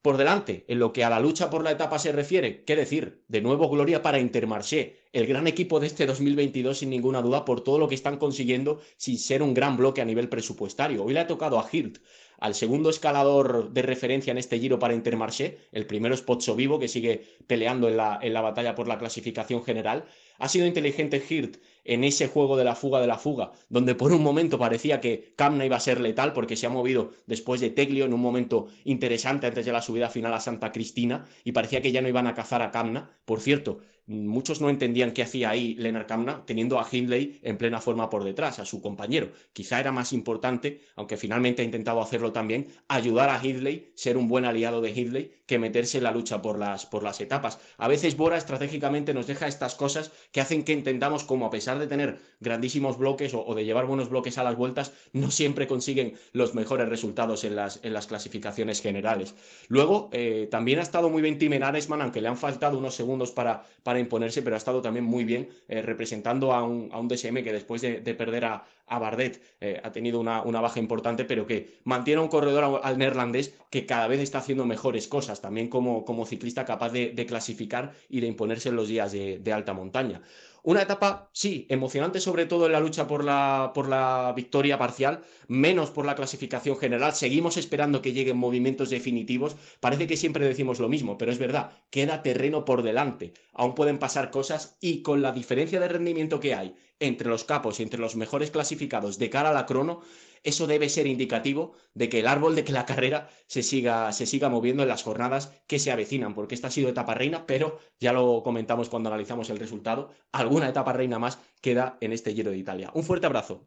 Por 0.00 0.16
delante, 0.16 0.64
en 0.66 0.78
lo 0.78 0.94
que 0.94 1.04
a 1.04 1.10
la 1.10 1.20
lucha 1.20 1.50
por 1.50 1.62
la 1.62 1.72
etapa 1.72 1.98
se 1.98 2.10
refiere, 2.10 2.64
qué 2.64 2.74
decir, 2.74 3.22
de 3.28 3.42
nuevo 3.42 3.68
gloria 3.68 4.00
para 4.00 4.18
Intermarché, 4.18 4.96
el 5.12 5.26
gran 5.26 5.46
equipo 5.46 5.78
de 5.78 5.88
este 5.88 6.06
2022 6.06 6.78
sin 6.78 6.88
ninguna 6.88 7.20
duda 7.20 7.44
por 7.44 7.62
todo 7.62 7.78
lo 7.78 7.86
que 7.86 7.94
están 7.94 8.16
consiguiendo 8.16 8.80
sin 8.96 9.18
ser 9.18 9.42
un 9.42 9.52
gran 9.52 9.76
bloque 9.76 10.00
a 10.00 10.06
nivel 10.06 10.30
presupuestario. 10.30 11.04
Hoy 11.04 11.12
le 11.12 11.20
ha 11.20 11.26
tocado 11.26 11.58
a 11.58 11.68
Hirt 11.70 11.98
al 12.38 12.54
segundo 12.54 12.90
escalador 12.90 13.72
de 13.72 13.82
referencia 13.82 14.30
en 14.30 14.38
este 14.38 14.58
giro 14.58 14.78
para 14.78 14.94
Intermarché. 14.94 15.58
El 15.70 15.86
primero 15.86 16.14
es 16.14 16.22
Pozzo 16.22 16.56
Vivo, 16.56 16.78
que 16.78 16.88
sigue 16.88 17.22
peleando 17.46 17.88
en 17.88 17.96
la, 17.96 18.18
en 18.22 18.32
la 18.32 18.40
batalla 18.40 18.74
por 18.74 18.88
la 18.88 18.98
clasificación 18.98 19.64
general. 19.64 20.04
Ha 20.38 20.48
sido 20.48 20.66
inteligente 20.66 21.22
Hirt 21.28 21.56
en 21.84 22.02
ese 22.02 22.28
juego 22.28 22.56
de 22.56 22.64
la 22.64 22.74
fuga 22.74 23.00
de 23.00 23.06
la 23.06 23.18
fuga, 23.18 23.52
donde 23.68 23.94
por 23.94 24.12
un 24.12 24.22
momento 24.22 24.58
parecía 24.58 25.00
que 25.00 25.34
Camna 25.36 25.66
iba 25.66 25.76
a 25.76 25.80
ser 25.80 26.00
letal 26.00 26.32
porque 26.32 26.56
se 26.56 26.66
ha 26.66 26.70
movido 26.70 27.12
después 27.26 27.60
de 27.60 27.70
Teglio 27.70 28.04
en 28.06 28.14
un 28.14 28.20
momento 28.20 28.68
interesante 28.84 29.46
antes 29.46 29.66
de 29.66 29.72
la 29.72 29.82
subida 29.82 30.08
final 30.08 30.32
a 30.34 30.40
Santa 30.40 30.72
Cristina 30.72 31.26
y 31.44 31.52
parecía 31.52 31.82
que 31.82 31.92
ya 31.92 32.00
no 32.00 32.08
iban 32.08 32.26
a 32.26 32.34
cazar 32.34 32.62
a 32.62 32.70
Camna. 32.70 33.10
Por 33.24 33.40
cierto, 33.40 33.80
muchos 34.06 34.60
no 34.60 34.68
entendían 34.68 35.12
qué 35.12 35.22
hacía 35.22 35.50
ahí 35.50 35.74
Lennart 35.76 36.08
Kamna 36.08 36.44
teniendo 36.44 36.78
a 36.78 36.86
Hindley 36.90 37.40
en 37.42 37.56
plena 37.56 37.80
forma 37.80 38.10
por 38.10 38.24
detrás, 38.24 38.58
a 38.58 38.64
su 38.64 38.80
compañero. 38.80 39.30
Quizá 39.52 39.80
era 39.80 39.92
más 39.92 40.12
importante, 40.12 40.80
aunque 40.96 41.16
finalmente 41.16 41.62
ha 41.62 41.64
intentado 41.64 42.00
hacerlo 42.00 42.32
también, 42.32 42.68
ayudar 42.88 43.30
a 43.30 43.40
Hindley, 43.42 43.92
ser 43.94 44.16
un 44.16 44.28
buen 44.28 44.44
aliado 44.44 44.80
de 44.80 44.90
Hindley, 44.90 45.32
que 45.46 45.58
meterse 45.58 45.98
en 45.98 46.04
la 46.04 46.12
lucha 46.12 46.42
por 46.42 46.58
las, 46.58 46.86
por 46.86 47.02
las 47.02 47.20
etapas. 47.20 47.58
A 47.76 47.88
veces 47.88 48.16
Bora 48.16 48.36
estratégicamente 48.36 49.14
nos 49.14 49.26
deja 49.26 49.46
estas 49.46 49.74
cosas 49.74 50.12
que 50.34 50.40
hacen 50.40 50.64
que 50.64 50.72
intentamos, 50.72 51.22
como 51.22 51.46
a 51.46 51.50
pesar 51.50 51.78
de 51.78 51.86
tener 51.86 52.18
grandísimos 52.40 52.98
bloques 52.98 53.32
o, 53.34 53.54
de 53.54 53.64
llevar 53.64 53.86
buenos 53.86 54.10
bloques 54.10 54.36
a 54.36 54.42
las 54.42 54.56
vueltas, 54.56 54.92
no 55.12 55.30
siempre 55.30 55.68
consiguen 55.68 56.14
los 56.32 56.56
mejores 56.56 56.88
resultados 56.88 57.44
en 57.44 57.54
las, 57.54 57.78
en 57.84 57.94
las 57.94 58.08
clasificaciones 58.08 58.82
generales. 58.82 59.36
Luego, 59.68 60.10
eh, 60.10 60.48
también 60.50 60.80
ha 60.80 60.82
estado 60.82 61.08
muy 61.08 61.22
bien 61.22 61.38
Tim 61.38 61.52
Aresman, 61.62 62.02
aunque 62.02 62.20
le 62.20 62.26
han 62.26 62.36
faltado 62.36 62.76
unos 62.76 62.96
segundos 62.96 63.30
para 63.30 64.00
imponerse, 64.00 64.42
pero 64.42 64.56
ha 64.56 64.58
estado 64.58 64.82
también 64.82 65.04
muy 65.04 65.22
bien 65.22 65.50
eh, 65.68 65.82
representando 65.82 66.52
a 66.52 66.64
un, 66.64 66.88
a 66.90 66.98
un, 66.98 67.06
DSM 67.06 67.44
que 67.44 67.52
después 67.52 67.80
de, 67.80 68.00
perder 68.14 68.46
a, 68.46 68.64
a 68.86 68.98
Bardet 68.98 69.40
eh, 69.60 69.80
ha 69.82 69.92
tenido 69.92 70.20
una, 70.20 70.42
una, 70.42 70.60
baja 70.60 70.78
importante, 70.78 71.24
pero 71.24 71.46
que 71.46 71.80
mantiene 71.84 72.20
un 72.20 72.28
corredor 72.28 72.80
al, 72.82 72.98
neerlandés 72.98 73.54
que 73.70 73.86
cada 73.86 74.06
vez 74.08 74.20
está 74.20 74.38
haciendo 74.38 74.66
mejores 74.66 75.08
cosas, 75.08 75.40
también 75.40 75.68
como, 75.68 76.04
como 76.04 76.26
ciclista 76.26 76.64
capaz 76.64 76.90
de, 76.92 77.26
clasificar 77.26 77.92
y 78.08 78.20
de 78.20 78.26
imponerse 78.26 78.68
en 78.68 78.76
los 78.76 78.88
días 78.88 79.12
de, 79.12 79.38
de 79.38 79.52
alta 79.52 79.72
montaña. 79.72 80.22
Una 80.66 80.80
etapa, 80.80 81.28
sí, 81.34 81.66
emocionante 81.68 82.20
sobre 82.20 82.46
todo 82.46 82.64
en 82.64 82.72
la 82.72 82.80
lucha 82.80 83.06
por 83.06 83.22
la, 83.22 83.72
por 83.74 83.86
la 83.86 84.32
victoria 84.34 84.78
parcial, 84.78 85.20
menos 85.46 85.90
por 85.90 86.06
la 86.06 86.14
clasificación 86.14 86.78
general. 86.78 87.12
Seguimos 87.12 87.58
esperando 87.58 88.00
que 88.00 88.14
lleguen 88.14 88.38
movimientos 88.38 88.88
definitivos. 88.88 89.56
Parece 89.80 90.06
que 90.06 90.16
siempre 90.16 90.46
decimos 90.46 90.80
lo 90.80 90.88
mismo, 90.88 91.18
pero 91.18 91.32
es 91.32 91.38
verdad, 91.38 91.72
queda 91.90 92.22
terreno 92.22 92.64
por 92.64 92.82
delante. 92.82 93.34
Aún 93.52 93.74
pueden 93.74 93.98
pasar 93.98 94.30
cosas 94.30 94.78
y 94.80 95.02
con 95.02 95.20
la 95.20 95.32
diferencia 95.32 95.80
de 95.80 95.88
rendimiento 95.88 96.40
que 96.40 96.54
hay 96.54 96.74
entre 97.00 97.28
los 97.28 97.44
capos 97.44 97.80
y 97.80 97.82
entre 97.82 98.00
los 98.00 98.16
mejores 98.16 98.50
clasificados 98.50 99.18
de 99.18 99.30
cara 99.30 99.50
a 99.50 99.54
la 99.54 99.66
crono, 99.66 100.02
eso 100.42 100.66
debe 100.66 100.88
ser 100.88 101.06
indicativo 101.06 101.74
de 101.94 102.08
que 102.08 102.20
el 102.20 102.26
árbol 102.26 102.54
de 102.54 102.64
que 102.64 102.72
la 102.72 102.84
carrera 102.84 103.30
se 103.46 103.62
siga, 103.62 104.12
se 104.12 104.26
siga 104.26 104.50
moviendo 104.50 104.82
en 104.82 104.88
las 104.88 105.02
jornadas 105.02 105.52
que 105.66 105.78
se 105.78 105.90
avecinan, 105.90 106.34
porque 106.34 106.54
esta 106.54 106.68
ha 106.68 106.70
sido 106.70 106.90
etapa 106.90 107.14
reina, 107.14 107.46
pero 107.46 107.78
ya 107.98 108.12
lo 108.12 108.42
comentamos 108.42 108.90
cuando 108.90 109.08
analizamos 109.08 109.48
el 109.50 109.58
resultado, 109.58 110.12
alguna 110.32 110.68
etapa 110.68 110.92
reina 110.92 111.18
más 111.18 111.38
queda 111.60 111.96
en 112.00 112.12
este 112.12 112.34
Giro 112.34 112.50
de 112.50 112.58
Italia. 112.58 112.90
Un 112.94 113.04
fuerte 113.04 113.26
abrazo. 113.26 113.66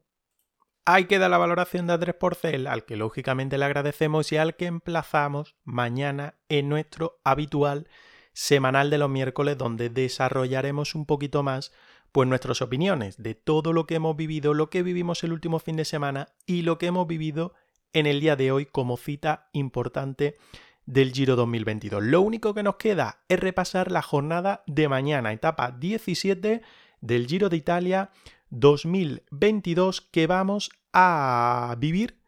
Ahí 0.85 1.05
queda 1.05 1.27
la 1.27 1.37
valoración 1.37 1.87
de 1.87 1.93
Andrés 1.93 2.15
Porcel, 2.15 2.65
al 2.65 2.85
que 2.85 2.95
lógicamente 2.95 3.57
le 3.57 3.65
agradecemos 3.65 4.31
y 4.31 4.37
al 4.37 4.55
que 4.55 4.67
emplazamos 4.67 5.57
mañana 5.65 6.35
en 6.47 6.69
nuestro 6.69 7.19
habitual 7.25 7.89
semanal 8.31 8.89
de 8.89 8.99
los 8.99 9.09
miércoles, 9.09 9.57
donde 9.57 9.89
desarrollaremos 9.89 10.95
un 10.95 11.05
poquito 11.05 11.43
más 11.43 11.73
pues 12.11 12.27
nuestras 12.27 12.61
opiniones 12.61 13.21
de 13.21 13.35
todo 13.35 13.73
lo 13.73 13.85
que 13.85 13.95
hemos 13.95 14.15
vivido, 14.15 14.53
lo 14.53 14.69
que 14.69 14.83
vivimos 14.83 15.23
el 15.23 15.33
último 15.33 15.59
fin 15.59 15.75
de 15.75 15.85
semana 15.85 16.29
y 16.45 16.63
lo 16.63 16.77
que 16.77 16.87
hemos 16.87 17.07
vivido 17.07 17.53
en 17.93 18.05
el 18.05 18.19
día 18.19 18.35
de 18.35 18.51
hoy 18.51 18.65
como 18.65 18.97
cita 18.97 19.49
importante 19.53 20.37
del 20.85 21.11
Giro 21.11 21.35
2022. 21.35 22.03
Lo 22.03 22.21
único 22.21 22.53
que 22.53 22.63
nos 22.63 22.75
queda 22.77 23.19
es 23.27 23.39
repasar 23.39 23.91
la 23.91 24.01
jornada 24.01 24.63
de 24.67 24.87
mañana, 24.87 25.33
etapa 25.33 25.71
17 25.71 26.61
del 27.01 27.27
Giro 27.27 27.49
de 27.49 27.57
Italia 27.57 28.11
2022 28.49 30.01
que 30.01 30.27
vamos 30.27 30.71
a 30.93 31.75
vivir 31.77 32.19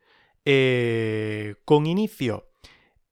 eh, 0.45 1.55
con 1.65 1.85
inicio 1.85 2.49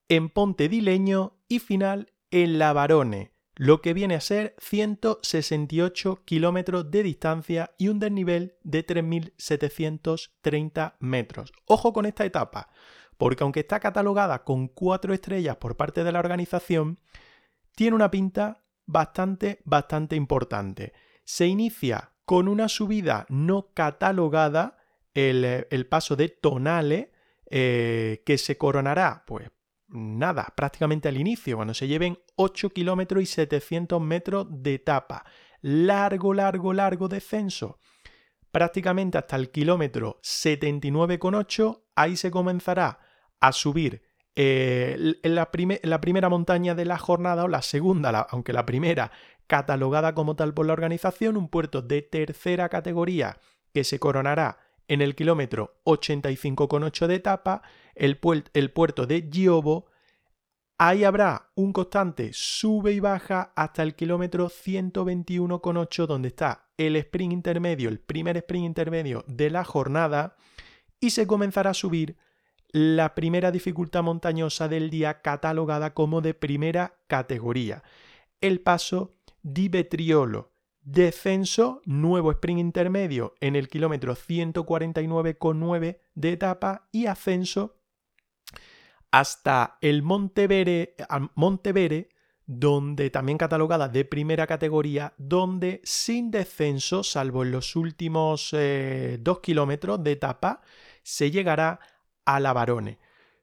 en 0.09 0.29
Ponte 0.29 0.69
Dileño 0.69 1.37
y 1.47 1.59
final 1.59 2.13
en 2.31 2.59
La 2.59 2.73
Barone. 2.73 3.31
Lo 3.57 3.81
que 3.81 3.93
viene 3.93 4.15
a 4.15 4.21
ser 4.21 4.55
168 4.59 6.23
kilómetros 6.25 6.91
de 6.91 7.03
distancia 7.03 7.71
y 7.77 7.87
un 7.87 7.99
desnivel 7.99 8.55
de 8.63 8.85
3.730 8.85 10.93
metros. 10.99 11.51
Ojo 11.65 11.91
con 11.91 12.05
esta 12.05 12.23
etapa, 12.23 12.69
porque 13.17 13.43
aunque 13.43 13.61
está 13.61 13.79
catalogada 13.79 14.43
con 14.43 14.67
cuatro 14.67 15.13
estrellas 15.13 15.57
por 15.57 15.75
parte 15.75 16.03
de 16.03 16.11
la 16.11 16.19
organización, 16.19 16.99
tiene 17.75 17.95
una 17.95 18.11
pinta 18.11 18.63
bastante, 18.85 19.59
bastante 19.65 20.15
importante. 20.15 20.93
Se 21.23 21.47
inicia 21.47 22.11
con 22.25 22.47
una 22.47 22.69
subida 22.69 23.25
no 23.27 23.71
catalogada, 23.73 24.77
el, 25.15 25.87
paso 25.89 26.15
de 26.15 26.29
Tonale, 26.29 27.11
eh, 27.49 28.21
que 28.23 28.37
se 28.37 28.55
coronará, 28.55 29.23
pues 29.25 29.49
nada, 29.87 30.53
prácticamente 30.55 31.07
al 31.07 31.17
inicio, 31.17 31.55
cuando 31.55 31.73
se 31.73 31.87
lleven 31.87 32.19
8 32.35 32.69
kilómetros 32.69 33.23
y 33.23 33.25
700 33.25 34.01
metros 34.01 34.47
de 34.49 34.75
etapa. 34.75 35.25
Largo, 35.61 36.33
largo, 36.33 36.73
largo 36.73 37.07
descenso. 37.07 37.79
Prácticamente 38.51 39.17
hasta 39.17 39.35
el 39.35 39.51
kilómetro 39.51 40.19
79,8, 40.23 41.83
ahí 41.95 42.15
se 42.15 42.31
comenzará 42.31 42.99
a 43.39 43.51
subir 43.51 44.01
eh, 44.35 45.15
la, 45.23 45.49
la, 45.83 46.01
primera 46.01 46.29
montaña 46.29 46.75
de 46.75 46.85
la 46.85 46.97
jornada 46.97 47.43
o 47.43 47.47
la 47.47 47.61
segunda, 47.61 48.09
aunque 48.29 48.53
la 48.53 48.65
primera 48.65 49.11
catalogada 49.47 50.13
como 50.13 50.35
tal 50.35 50.53
por 50.53 50.65
la 50.65 50.73
organización, 50.73 51.37
un 51.37 51.49
puerto 51.49 51.81
de 51.81 52.03
tercera 52.03 52.69
categoría 52.69 53.39
que 53.73 53.83
se 53.83 53.99
coronará 53.99 54.59
en 54.87 55.01
el 55.01 55.15
kilómetro 55.15 55.81
85,8 55.85 57.07
de 57.07 57.15
etapa, 57.15 57.61
el, 57.97 58.17
puerto 58.17 59.05
de 59.05 59.29
Giobo, 59.31 59.87
ahí 60.77 61.03
habrá 61.03 61.49
un 61.55 61.73
constante 61.73 62.29
sube 62.33 62.93
y 62.93 62.99
baja 62.99 63.51
hasta 63.55 63.83
el 63.83 63.95
kilómetro 63.95 64.49
121,8 64.49 66.05
donde 66.05 66.29
está 66.29 66.69
el 66.77 66.95
sprint 66.95 67.33
intermedio, 67.33 67.89
el 67.89 67.99
primer 67.99 68.37
sprint 68.37 68.65
intermedio 68.65 69.23
de 69.27 69.49
la 69.49 69.63
jornada 69.63 70.35
y 70.99 71.09
se 71.11 71.25
comenzará 71.25 71.71
a 71.71 71.75
subir 71.75 72.17
la 72.69 73.15
primera 73.15 73.51
dificultad 73.51 74.03
montañosa 74.03 74.67
del 74.67 74.89
día 74.89 75.21
catalogada 75.21 75.93
como 75.93 76.21
de 76.21 76.33
primera 76.33 76.99
categoría, 77.07 77.83
el 78.41 78.61
paso 78.61 79.11
di 79.41 79.69
Betriolo, 79.69 80.51
Descenso, 80.81 81.81
nuevo 81.85 82.31
sprint 82.31 82.59
intermedio 82.59 83.35
en 83.41 83.55
el 83.55 83.67
kilómetro 83.67 84.15
149,9 84.15 85.99
de 86.15 86.31
etapa 86.31 86.87
y 86.91 87.07
ascenso 87.07 87.76
hasta 89.11 89.77
el 89.81 90.03
Montevere, 90.03 90.95
Montevere, 91.35 92.09
donde 92.45 93.09
también 93.09 93.37
catalogada 93.37 93.89
de 93.89 94.05
primera 94.05 94.47
categoría, 94.47 95.13
donde 95.17 95.81
sin 95.83 96.31
descenso, 96.31 97.03
salvo 97.03 97.43
en 97.43 97.51
los 97.51 97.75
últimos 97.75 98.49
eh, 98.53 99.17
dos 99.19 99.39
kilómetros 99.39 100.01
de 100.03 100.13
etapa, 100.13 100.61
se 101.03 101.29
llegará 101.29 101.79
a 102.25 102.39
la 102.39 102.53
Barone. 102.53 102.99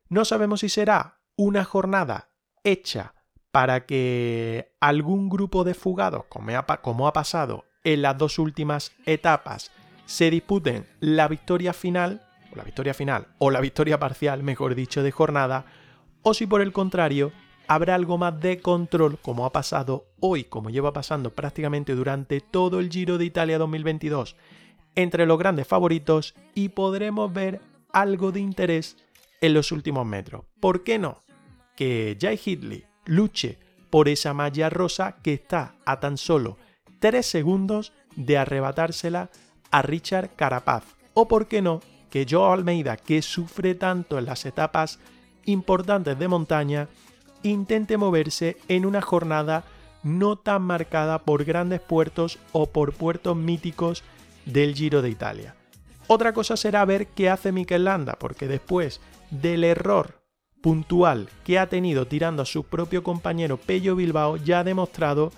No 0.09 0.25
sabemos 0.25 0.61
si 0.61 0.69
será 0.69 1.21
una 1.37 1.65
jornada 1.65 2.31
hecha 2.63 3.15
para 3.51 3.87
que 3.87 4.75
algún 4.81 5.29
grupo 5.29 5.65
de 5.65 5.75
fugados, 5.75 6.25
como 6.27 7.07
ha, 7.07 7.13
pasado 7.13 7.65
en 7.85 8.03
las 8.03 8.19
dos 8.19 8.39
últimas 8.39 8.93
etapas, 9.07 9.71
se 10.07 10.31
disputen 10.31 10.87
la 11.01 11.29
victoria 11.29 11.73
final, 11.73 12.27
la 12.57 12.65
victoria 12.65 12.95
final, 12.95 13.29
o 13.39 13.51
la 13.51 13.61
victoria 13.61 13.99
parcial, 13.99 14.43
mejor 14.43 14.75
dicho, 14.75 15.03
de 15.03 15.11
jornada, 15.11 15.67
o 16.23 16.35
si 16.35 16.47
por 16.47 16.61
el 16.61 16.73
contrario 16.73 17.33
habrá 17.67 17.95
algo 17.95 18.19
más 18.19 18.39
de 18.41 18.61
control, 18.61 19.19
como 19.19 19.47
ha 19.47 19.53
pasado 19.53 20.07
hoy, 20.21 20.45
como 20.45 20.71
lleva 20.71 20.93
pasando 20.93 21.31
prácticamente 21.31 21.95
durante 21.95 22.41
todo 22.41 22.81
el 22.81 22.91
Giro 22.91 23.19
de 23.19 23.25
Italia 23.25 23.59
2022, 23.59 24.37
entre 24.95 25.27
los 25.27 25.39
grandes 25.39 25.67
favoritos 25.67 26.35
y 26.55 26.71
podremos 26.71 27.33
ver 27.33 27.61
algo 27.93 28.33
de 28.33 28.41
interés 28.41 28.97
en 29.41 29.55
los 29.55 29.73
últimos 29.73 30.07
metros. 30.07 30.45
¿Por 30.61 30.85
qué 30.85 30.99
no? 30.99 31.21
Que 31.77 32.17
Jay 32.21 32.39
Hidley 32.43 32.85
luche 33.05 33.59
por 33.91 34.09
esa 34.09 34.35
malla 34.35 34.71
rosa 34.71 35.17
que 35.23 35.35
está 35.35 35.75
a 35.85 36.01
tan 36.01 36.17
solo 36.17 36.57
3 37.01 37.25
segundos 37.25 37.93
de 38.17 38.39
arrebatársela 38.39 39.31
a 39.71 39.83
Richard 39.83 40.31
Carapaz. 40.37 40.85
O 41.15 41.29
por 41.29 41.49
qué 41.49 41.63
no, 41.63 41.81
que 42.15 42.29
Joe 42.31 42.53
Almeida, 42.53 42.97
que 42.97 43.23
sufre 43.23 43.75
tanto 43.75 44.21
en 44.21 44.27
las 44.27 44.47
etapas 44.47 45.01
importantes 45.47 46.17
de 46.17 46.29
montaña, 46.29 46.87
intente 47.43 47.97
moverse 47.97 48.57
en 48.69 48.87
una 48.87 49.03
jornada 49.03 49.65
no 50.05 50.37
tan 50.37 50.63
marcada 50.63 51.19
por 51.19 51.43
grandes 51.45 51.81
puertos 51.81 52.39
o 52.53 52.67
por 52.67 52.93
puertos 52.93 53.37
míticos 53.37 54.05
del 54.45 54.77
Giro 54.77 55.03
de 55.03 55.11
Italia. 55.11 55.57
Otra 56.07 56.33
cosa 56.33 56.57
será 56.57 56.85
ver 56.85 57.09
qué 57.09 57.31
hace 57.31 57.51
Mikel 57.51 57.83
Landa, 57.83 58.17
porque 58.17 58.47
después 58.47 59.01
del 59.33 59.65
error 59.65 60.23
puntual 60.63 61.29
que 61.43 61.59
ha 61.59 61.69
tenido 61.69 62.07
tirando 62.07 62.43
a 62.43 62.47
su 62.47 62.63
propio 62.63 63.03
compañero 63.03 63.57
Pello 63.57 63.97
Bilbao 63.97 64.37
ya 64.37 64.61
ha 64.61 64.65
demostrado 64.65 65.33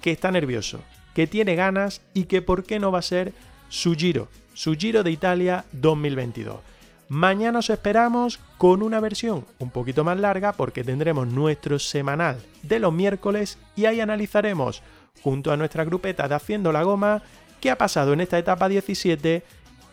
que 0.00 0.12
está 0.12 0.30
nervioso, 0.30 0.82
que 1.16 1.26
tiene 1.26 1.56
ganas 1.56 2.00
y 2.14 2.26
que 2.26 2.42
por 2.42 2.62
qué 2.62 2.78
no 2.78 2.92
va 2.92 3.00
a 3.00 3.02
ser 3.02 3.32
su 3.68 3.96
giro, 3.96 4.28
su 4.54 4.74
giro 4.74 5.02
de 5.02 5.10
Italia 5.10 5.64
2022. 5.72 6.60
Mañana 7.08 7.58
os 7.58 7.68
esperamos 7.68 8.40
con 8.56 8.82
una 8.82 8.98
versión 9.00 9.44
un 9.58 9.70
poquito 9.70 10.02
más 10.02 10.18
larga 10.18 10.52
porque 10.52 10.82
tendremos 10.82 11.26
nuestro 11.28 11.78
semanal 11.78 12.40
de 12.62 12.78
los 12.78 12.92
miércoles 12.92 13.58
y 13.76 13.84
ahí 13.84 14.00
analizaremos 14.00 14.82
junto 15.22 15.52
a 15.52 15.56
nuestra 15.56 15.84
grupeta 15.84 16.26
de 16.26 16.34
Haciendo 16.34 16.72
la 16.72 16.82
Goma 16.82 17.22
qué 17.60 17.70
ha 17.70 17.76
pasado 17.76 18.12
en 18.12 18.22
esta 18.22 18.38
etapa 18.38 18.68
17 18.68 19.42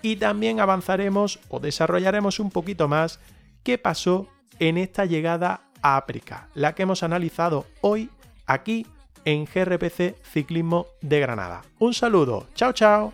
y 0.02 0.16
también 0.16 0.60
avanzaremos 0.60 1.40
o 1.50 1.60
desarrollaremos 1.60 2.40
un 2.40 2.52
poquito 2.52 2.88
más 2.88 3.20
qué 3.64 3.78
pasó 3.78 4.30
en 4.60 4.78
esta 4.78 5.06
llegada 5.06 5.62
a 5.82 5.98
África, 5.98 6.50
la 6.54 6.74
que 6.74 6.84
hemos 6.84 7.04
analizado 7.04 7.66
hoy 7.82 8.10
aquí 8.46 8.86
en 9.26 9.46
GRPC 9.46 10.16
Ciclismo 10.24 10.88
de 11.02 11.20
Granada. 11.20 11.64
Un 11.80 11.94
saludo, 11.94 12.48
chao 12.56 12.74
chao. 12.74 13.14